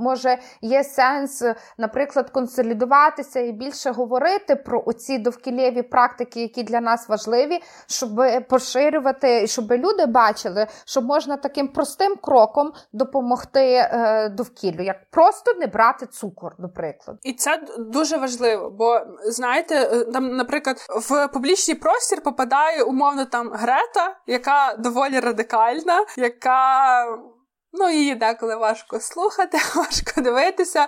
може 0.00 0.38
є 0.60 0.84
сенс, 0.84 1.42
наприклад, 1.78 2.30
консолідуватися 2.30 3.40
і 3.40 3.52
більше 3.52 3.90
говорити 3.90 4.56
про 4.56 4.82
оці 4.86 5.18
довкілєві 5.18 5.82
практики, 5.82 6.40
які 6.40 6.62
для 6.62 6.80
нас 6.80 7.08
важливі, 7.08 7.62
щоб 7.86 8.10
поширювати, 8.48 9.46
щоб 9.46 9.72
люди 9.72 10.06
бачили, 10.06 10.66
що 10.84 11.02
можна 11.02 11.36
таким 11.36 11.68
простим 11.68 12.16
кроком 12.16 12.72
допомогти 12.92 13.72
е, 13.74 14.28
довкіллю, 14.28 14.82
як 14.82 15.10
просто 15.10 15.54
не 15.54 15.66
брати 15.66 16.06
цукор, 16.06 16.54
наприклад. 16.58 17.16
І 17.22 17.32
це 17.32 17.62
дуже 17.78 18.16
важливо, 18.16 18.70
бо 18.70 19.00
знаєте, 19.24 19.74
е, 19.74 20.04
там, 20.04 20.36
наприклад, 20.36 20.76
в 20.88 21.28
публічний 21.28 21.76
простір 21.76 22.20
попадає 22.22 22.82
умовно 22.82 23.24
там 23.24 23.50
Грета, 23.52 24.16
яка 24.26 24.76
доволі 24.78 25.20
радикальна. 25.20 26.04
яка 26.16 26.43
яка. 26.44 27.18
Ну, 27.76 27.90
її 27.90 28.14
деколи 28.14 28.56
важко 28.56 29.00
слухати, 29.00 29.58
важко 29.76 30.20
дивитися, 30.20 30.86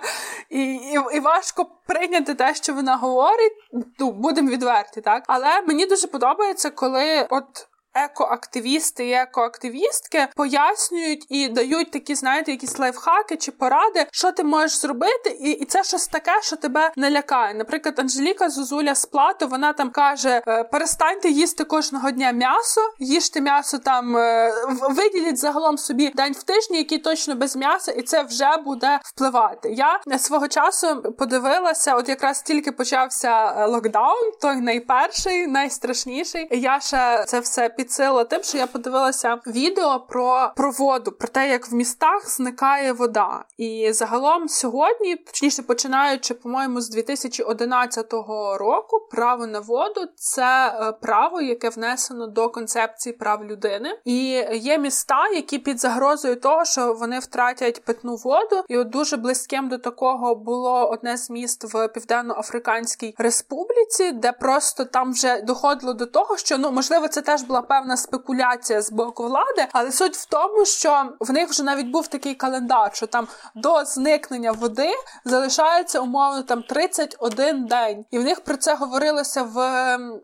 і 0.49 0.63
і, 0.75 0.99
і 1.13 1.19
важко 1.19 1.65
прийняти 1.87 2.35
те, 2.35 2.55
що 2.55 2.73
вона 2.73 2.97
говорить. 2.97 3.53
Ну, 3.99 4.11
будемо 4.11 4.49
відверті, 4.49 5.01
так. 5.01 5.23
Але 5.27 5.61
мені 5.61 5.85
дуже 5.85 6.07
подобається, 6.07 6.69
коли 6.69 7.27
от 7.29 7.66
екоактивісти 8.03 9.07
і 9.07 9.11
екоактивістки 9.11 10.27
пояснюють 10.35 11.25
і 11.29 11.47
дають 11.47 11.91
такі, 11.91 12.15
знаєте, 12.15 12.51
якісь 12.51 12.79
лайфхаки 12.79 13.37
чи 13.37 13.51
поради, 13.51 14.05
що 14.11 14.31
ти 14.31 14.43
можеш 14.43 14.77
зробити, 14.77 15.29
і 15.29 15.51
і 15.51 15.65
це 15.65 15.83
щось 15.83 16.07
таке, 16.07 16.31
що 16.41 16.55
тебе 16.55 16.91
не 16.95 17.11
лякає. 17.11 17.53
Наприклад, 17.53 17.99
Анжеліка 17.99 18.49
Зозуля 18.49 18.95
з 18.95 19.05
плату, 19.05 19.47
вона 19.47 19.73
там 19.73 19.89
каже: 19.89 20.41
«Е, 20.47 20.63
перестаньте 20.63 21.29
їсти 21.29 21.63
кожного 21.63 22.11
дня 22.11 22.31
м'ясо, 22.31 22.81
їжте 22.99 23.41
м'ясо 23.41 23.77
там, 23.77 24.17
е, 24.17 24.53
виділіть 24.89 25.37
загалом 25.37 25.77
собі 25.77 26.11
день 26.15 26.33
в 26.33 26.43
тижні, 26.43 26.77
який 26.77 26.97
точно 26.97 27.35
без 27.35 27.55
м'яса, 27.55 27.91
і 27.91 28.01
це 28.01 28.23
вже 28.23 28.57
буде 28.57 28.99
впливати. 29.03 29.69
Я 29.69 29.99
свого 30.17 30.47
часу 30.47 31.13
подивилася, 31.17 31.95
от 31.95 32.09
якраз 32.09 32.41
тільки 32.41 32.71
почався 32.71 33.55
е, 33.57 33.65
локдаун, 33.65 34.31
той 34.41 34.55
найперший, 34.55 35.47
найстрашніший. 35.47 36.47
Я 36.51 36.79
ще 36.79 37.23
це 37.27 37.39
все 37.39 37.69
під 37.69 37.86
підсилила 37.87 38.23
тим, 38.23 38.43
що 38.43 38.57
я 38.57 38.67
подивилася 38.67 39.37
відео 39.47 39.99
про 39.99 40.51
про 40.55 40.71
воду, 40.71 41.11
про 41.11 41.27
те, 41.27 41.49
як 41.49 41.71
в 41.71 41.73
містах 41.73 42.29
зникає 42.29 42.93
вода. 42.93 43.45
І 43.57 43.91
загалом 43.91 44.49
сьогодні, 44.49 45.15
точніше 45.15 45.61
починаючи, 45.63 46.33
по-моєму, 46.33 46.81
з 46.81 46.89
2011 46.89 48.13
року, 48.59 49.07
право 49.11 49.47
на 49.47 49.59
воду 49.59 50.01
це 50.15 50.67
е, 50.67 50.91
право, 50.91 51.41
яке 51.41 51.69
внесено 51.69 52.27
до 52.27 52.49
концепції 52.49 53.13
прав 53.13 53.45
людини. 53.45 53.99
І 54.05 54.17
є 54.53 54.77
міста, 54.77 55.27
які 55.27 55.59
під 55.59 55.79
загрозою 55.79 56.35
того, 56.35 56.65
що 56.65 56.93
вони 56.93 57.19
втратять 57.19 57.85
питну 57.85 58.15
воду. 58.15 58.63
І 58.67 58.77
от 58.77 58.89
дуже 58.89 59.17
близьким 59.17 59.69
до 59.69 59.77
такого 59.77 60.35
було 60.35 60.89
одне 60.89 61.17
з 61.17 61.29
міст 61.29 61.73
в 61.73 61.87
Південно-Африканській 61.87 63.15
Республіці, 63.17 64.11
де 64.11 64.31
просто 64.31 64.85
там 64.85 65.11
вже 65.11 65.41
доходило 65.41 65.93
до 65.93 66.05
того, 66.05 66.37
що 66.37 66.57
ну 66.57 66.71
можливо 66.71 67.07
це 67.07 67.21
теж 67.21 67.41
була 67.41 67.61
певна 67.77 67.97
спекуляція 67.97 68.81
з 68.81 68.91
боку 68.91 69.23
влади, 69.23 69.67
але 69.71 69.91
суть 69.91 70.15
в 70.15 70.25
тому, 70.25 70.65
що 70.65 71.05
в 71.19 71.31
них 71.31 71.49
вже 71.49 71.63
навіть 71.63 71.87
був 71.87 72.07
такий 72.07 72.35
календар, 72.35 72.95
що 72.95 73.07
там 73.07 73.27
до 73.55 73.85
зникнення 73.85 74.51
води 74.51 74.91
залишається 75.25 75.99
умовно 75.99 76.43
там 76.43 76.63
31 76.63 77.65
день, 77.65 78.05
і 78.11 78.19
в 78.19 78.23
них 78.23 78.41
про 78.41 78.57
це 78.57 78.75
говорилося 78.75 79.43
в 79.43 79.57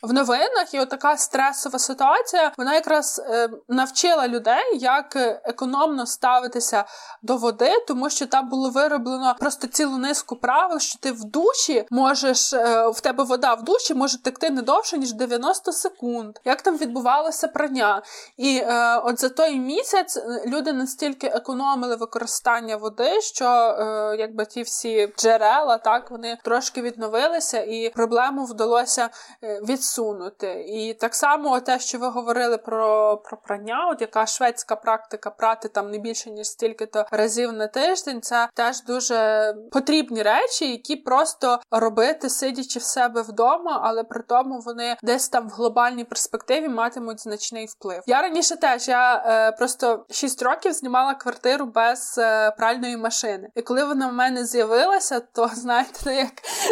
в 0.01 0.13
новинах. 0.13 0.73
І 0.73 0.79
отака 0.79 1.17
стресова 1.17 1.79
ситуація 1.79 2.51
вона 2.57 2.73
якраз 2.73 3.21
е, 3.25 3.49
навчила 3.67 4.27
людей, 4.27 4.63
як 4.73 5.15
економно 5.43 6.05
ставитися 6.05 6.85
до 7.21 7.37
води, 7.37 7.71
тому 7.87 8.09
що 8.09 8.25
там 8.25 8.49
було 8.49 8.69
вироблено 8.69 9.35
просто 9.39 9.67
цілу 9.67 9.97
низку 9.97 10.35
правил, 10.35 10.79
що 10.79 10.99
ти 10.99 11.11
в 11.11 11.23
душі 11.23 11.85
можеш 11.89 12.53
е, 12.53 12.87
в 12.87 13.01
тебе 13.01 13.23
вода 13.23 13.53
в 13.53 13.63
душі 13.63 13.93
може 13.93 14.21
текти 14.21 14.49
не 14.49 14.61
довше 14.61 14.97
ніж 14.97 15.13
90 15.13 15.71
секунд. 15.71 16.39
Як 16.45 16.61
там 16.61 16.77
відбувалося? 16.77 17.42
Це 17.43 17.47
прання. 17.47 18.01
І 18.37 18.57
е, 18.57 18.97
от 18.97 19.19
за 19.19 19.29
той 19.29 19.59
місяць 19.59 20.17
е, 20.17 20.43
люди 20.45 20.73
настільки 20.73 21.27
економили 21.27 21.95
використання 21.95 22.77
води, 22.77 23.21
що 23.21 23.45
е, 23.45 24.15
якби 24.19 24.45
ті 24.45 24.61
всі 24.61 25.13
джерела, 25.17 25.77
так 25.77 26.11
вони 26.11 26.37
трошки 26.43 26.81
відновилися, 26.81 27.59
і 27.59 27.91
проблему 27.95 28.45
вдалося 28.45 29.09
е, 29.43 29.61
відсунути. 29.69 30.65
І 30.67 30.93
так 30.93 31.15
само 31.15 31.59
те, 31.59 31.79
що 31.79 31.97
ви 31.97 32.07
говорили 32.07 32.57
про 32.57 33.17
про 33.17 33.37
прання, 33.37 33.89
от 33.91 34.01
яка 34.01 34.25
шведська 34.25 34.75
практика 34.75 35.29
прати 35.29 35.67
там 35.67 35.91
не 35.91 35.97
більше 35.97 36.31
ніж 36.31 36.47
стільки-то 36.47 37.05
разів 37.11 37.53
на 37.53 37.67
тиждень, 37.67 38.21
це 38.21 38.49
теж 38.53 38.83
дуже 38.83 39.53
потрібні 39.71 40.21
речі, 40.21 40.71
які 40.71 40.95
просто 40.95 41.59
робити, 41.71 42.29
сидячи 42.29 42.79
в 42.79 42.83
себе 42.83 43.21
вдома, 43.21 43.81
але 43.83 44.03
при 44.03 44.23
тому 44.23 44.59
вони 44.59 44.97
десь 45.01 45.29
там 45.29 45.49
в 45.49 45.51
глобальній 45.51 46.03
перспективі 46.03 46.69
матимуть 46.69 47.22
значний 47.23 47.65
вплив. 47.65 48.03
Я 48.07 48.21
раніше 48.21 48.55
теж 48.55 48.87
я 48.87 49.23
е, 49.25 49.51
просто 49.51 50.05
6 50.09 50.41
років 50.41 50.73
знімала 50.73 51.13
квартиру 51.13 51.65
без 51.65 52.15
е, 52.17 52.51
пральної 52.51 52.97
машини, 52.97 53.49
і 53.55 53.61
коли 53.61 53.85
вона 53.85 54.07
в 54.07 54.13
мене 54.13 54.45
з'явилася, 54.45 55.19
то 55.19 55.47
знаєте, 55.53 55.99
ну, 56.05 56.11
як 56.11 56.31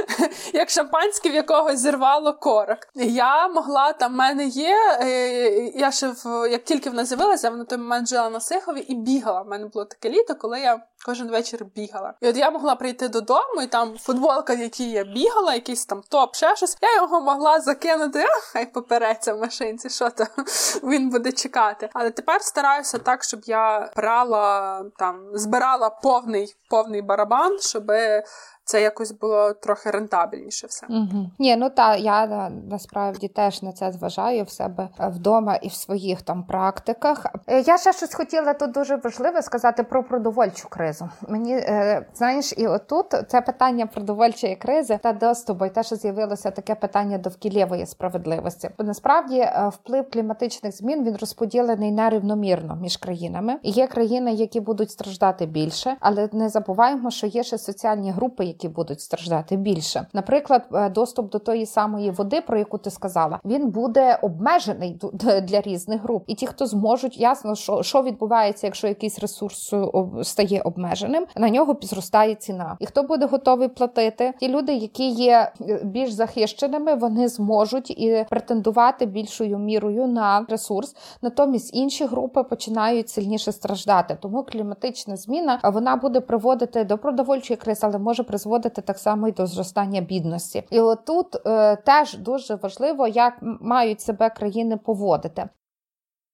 як 0.54 0.70
шампанське, 0.70 1.30
в 1.30 1.34
якого 1.34 1.76
зірвало 1.76 2.34
корок. 2.34 2.78
Я 2.96 3.48
могла 3.48 3.94
там 3.94 4.14
в 4.14 4.16
мене 4.16 4.46
є. 4.46 4.78
Е, 5.02 5.50
я 5.76 5.92
ще 5.92 6.08
в 6.08 6.52
як 6.52 6.64
тільки 6.64 6.90
вона 6.90 7.06
з'явилася, 7.06 7.48
я 7.48 7.54
на 7.54 7.66
той 7.66 7.78
момент 7.78 8.08
жила 8.08 8.30
на 8.30 8.40
Сихові 8.40 8.80
і 8.80 8.96
бігала. 8.96 9.42
У 9.42 9.46
мене 9.46 9.66
було 9.66 9.86
таке 9.86 10.10
літо, 10.10 10.36
коли 10.36 10.60
я 10.60 10.82
кожен 11.06 11.28
вечір 11.28 11.66
бігала. 11.76 12.14
І 12.22 12.28
от 12.28 12.38
я 12.38 12.52
могла 12.52 12.76
прийти 12.76 13.08
додому, 13.08 13.62
і 13.64 13.68
там 13.68 13.98
футболка, 13.98 14.56
в 14.56 14.60
якій 14.60 14.92
я 14.92 15.04
бігала, 15.04 15.54
якийсь 15.54 15.86
там 15.86 16.02
топ, 16.10 16.36
ще 16.36 16.56
щось. 16.56 16.78
Я 16.82 16.96
його 16.96 17.22
могла 17.22 17.60
закинути, 17.60 18.26
хай 18.54 18.74
попереться 18.74 19.34
в 19.34 19.40
машинці, 19.40 19.90
що 19.90 20.10
то 20.10 20.28
він 20.84 21.10
буде 21.10 21.32
чекати. 21.32 21.90
Але 21.94 22.12
тепер 22.12 22.42
стараюся 22.42 22.98
так, 22.98 23.24
щоб 23.24 23.40
я 23.46 23.92
брала 23.96 24.84
там, 24.98 25.30
збирала 25.34 25.90
повний 25.90 26.56
повний 26.70 27.02
барабан, 27.02 27.60
щоби 27.60 28.24
це 28.72 28.82
якось 28.82 29.12
було 29.12 29.54
трохи 29.54 29.92
рентабельніше 29.92 30.68
все. 30.68 30.86
Угу. 30.90 31.30
Ні, 31.40 31.56
ну 31.56 31.70
та 31.70 31.96
я 31.96 32.50
насправді 32.50 33.28
теж 33.28 33.64
на 33.64 33.72
це 33.72 33.92
зважаю 33.92 34.44
в 34.44 34.50
себе 34.50 34.90
вдома 35.00 35.56
і 35.56 35.68
в 35.68 35.74
своїх 35.74 36.22
там 36.22 36.44
практиках. 36.44 37.26
Е, 37.48 37.62
я 37.62 37.78
ще 37.78 37.94
щось 37.94 38.14
хотіла 38.14 38.54
тут 38.54 38.72
дуже 38.72 38.96
важливе 38.96 39.42
сказати 39.42 39.84
про 39.84 40.04
продовольчу 40.04 40.70
кризу. 40.70 41.10
Мені 41.28 41.54
е, 41.54 42.06
знаєш, 42.14 42.54
і 42.58 42.68
отут 42.68 43.06
це 43.28 43.42
питання 43.42 43.86
продовольчої 43.86 44.56
кризи 44.56 45.00
та 45.04 45.14
доступу, 45.14 45.66
і 45.66 45.70
те, 45.70 45.84
що 45.84 45.96
з'явилося 45.96 46.52
таке 46.52 46.76
питання 46.76 47.18
довкілєвої 47.18 47.86
справедливості. 47.86 48.70
Бо 48.78 48.84
насправді 48.84 49.40
е, 49.40 49.72
вплив 49.74 50.10
кліматичних 50.10 50.76
змін 50.76 51.04
він 51.04 51.18
розподілений 51.18 51.92
нерівномірно 51.92 52.76
між 52.76 52.98
країнами. 52.98 53.60
Є 53.64 53.88
країни, 53.88 54.34
які 54.34 54.60
будуть 54.60 54.92
страждати 54.92 55.46
більше, 55.46 55.98
але 56.00 56.30
не 56.32 56.50
забуваємо, 56.50 57.12
що 57.12 57.28
є 57.28 57.44
ще 57.44 57.58
соціальні 57.58 58.12
групи, 58.12 58.46
які 58.46 58.61
які 58.64 58.76
будуть 58.76 59.02
страждати 59.02 59.56
більше. 59.56 60.06
Наприклад, 60.14 60.68
е, 60.74 60.90
доступ 60.90 61.32
до 61.32 61.40
тої 61.40 61.66
самої 61.66 62.12
води, 62.12 62.42
про 62.42 62.58
яку 62.58 62.78
ти 62.78 62.90
сказала, 62.90 63.40
він 63.46 63.70
буде 63.70 64.20
обмежений 64.22 65.00
для 65.44 65.62
різних 65.62 66.02
груп. 66.04 66.24
І 66.28 66.36
ті, 66.36 66.48
хто 66.48 66.66
зможуть, 66.66 67.18
ясно, 67.18 67.56
що 67.56 67.84
що 67.84 68.02
відбувається, 68.02 68.68
якщо 68.68 68.88
якийсь 68.88 69.20
ресурс 69.20 69.74
е, 69.74 69.84
стає 70.24 70.62
обмеженим, 70.62 71.26
на 71.36 71.50
нього 71.50 71.78
зростає 71.82 72.36
ціна. 72.36 72.78
І 72.80 72.86
хто 72.86 73.04
буде 73.04 73.26
готовий 73.26 73.68
платити? 73.68 74.34
Ті 74.40 74.48
люди, 74.48 74.74
які 74.74 75.10
є 75.10 75.52
е, 75.62 75.82
більш 75.84 76.12
захищеними, 76.12 76.96
вони 76.96 77.28
зможуть 77.28 77.90
і 77.90 78.26
претендувати 78.30 79.06
більшою 79.06 79.58
мірою 79.58 80.08
на 80.08 80.46
ресурс. 80.50 80.96
Натомість 81.22 81.76
інші 81.76 82.06
групи 82.06 82.44
починають 82.44 83.10
сильніше 83.10 83.52
страждати. 83.52 84.18
Тому 84.22 84.44
кліматична 84.44 85.16
зміна 85.16 85.60
вона 85.64 85.96
буде 85.96 86.20
приводити 86.20 86.84
до 86.84 86.98
продовольчої 86.98 87.58
кризи, 87.58 87.88
але 87.88 87.98
може 87.98 88.24
призводити 88.24 88.51
призводити 88.52 88.82
так 88.82 88.98
само 88.98 89.28
і 89.28 89.32
до 89.32 89.48
зростання 89.48 90.02
бідності. 90.02 90.64
І 90.70 90.80
отут 90.80 91.36
е, 91.46 91.76
теж 91.76 92.18
дуже 92.18 92.56
важливо, 92.56 93.08
як 93.08 93.34
мають 93.62 94.02
себе 94.02 94.30
країни 94.30 94.78
поводити. 94.78 95.50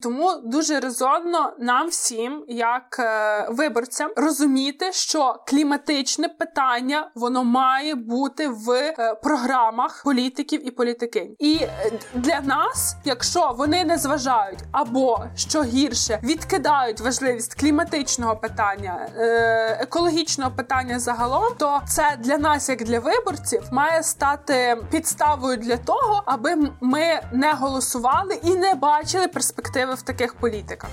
Тому 0.02 0.41
дуже 0.43 0.80
резонно 0.80 1.54
нам 1.60 1.88
всім, 1.88 2.45
як 2.48 3.00
е, 3.00 3.48
виборцям, 3.50 4.12
розуміти, 4.16 4.91
що 4.93 5.36
кліматичне 5.48 6.30
питання 6.30 7.12
воно 7.16 7.43
має 7.43 7.95
бути 7.95 8.48
в 8.48 8.72
е, 8.72 9.16
програмах 9.24 10.02
політиків 10.04 10.68
і 10.68 10.72
політикинь. 10.72 11.36
І 11.39 11.56
е, 11.62 11.91
для 12.14 12.39
нас, 12.41 12.95
якщо 13.06 13.56
вони 13.58 13.86
не 13.86 13.98
зважають 13.98 14.60
або 14.72 15.24
що 15.36 15.64
гірше 15.64 16.20
відкидають 16.24 17.00
важливість 17.00 17.60
кліматичного 17.60 18.36
питання, 18.36 19.08
е, 19.18 19.78
екологічного 19.82 20.52
питання 20.52 21.00
загалом, 21.00 21.54
то 21.58 21.82
це 21.88 22.18
для 22.20 22.38
нас, 22.38 22.70
як 22.70 22.84
для 22.84 23.00
виборців, 23.00 23.64
має 23.72 24.04
стати 24.04 24.78
підставою 24.91 25.58
для 25.58 25.78
того, 25.78 26.24
аби 26.26 26.56
ми 26.82 27.22
не 27.32 27.54
голосували 27.54 28.39
і 28.43 28.56
не 28.56 28.76
бачили 28.76 29.28
перспективи 29.28 29.87
в 29.96 30.02
таких 30.02 30.36
політиках. 30.36 30.90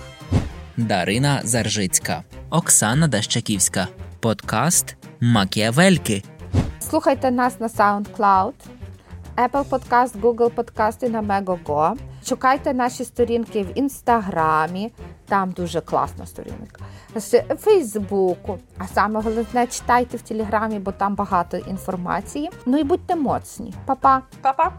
Дарина 0.76 1.40
Заржицька, 1.44 2.22
Оксана 2.50 3.08
Дащаківська. 3.08 3.88
Подкаст 4.20 4.96
Макіавельки. 5.20 6.22
Слухайте 6.80 7.30
нас 7.30 7.60
на 7.60 7.68
SoundCloud, 7.68 8.52
Apple 9.36 9.68
Podcast, 9.68 10.20
Google 10.20 10.50
Podcast 10.50 11.06
і 11.06 11.08
на 11.08 11.22
Megogo. 11.22 11.96
Шукайте 12.26 12.74
наші 12.74 13.04
сторінки 13.04 13.62
в 13.62 13.78
інстаграмі, 13.78 14.92
там 15.28 15.50
дуже 15.50 15.80
класна 15.80 16.26
сторінка, 16.26 16.84
з 17.14 17.42
Фейсбуку. 17.42 18.58
А 18.78 18.86
саме 18.86 19.20
головне 19.20 19.66
читайте 19.66 20.16
в 20.16 20.20
Телеграмі, 20.20 20.78
бо 20.78 20.92
там 20.92 21.14
багато 21.14 21.56
інформації. 21.56 22.50
Ну 22.66 22.78
і 22.78 22.84
будьте 22.84 23.16
моцні. 23.16 23.74
Па-па! 23.86 24.22
Па-па! 24.40 24.72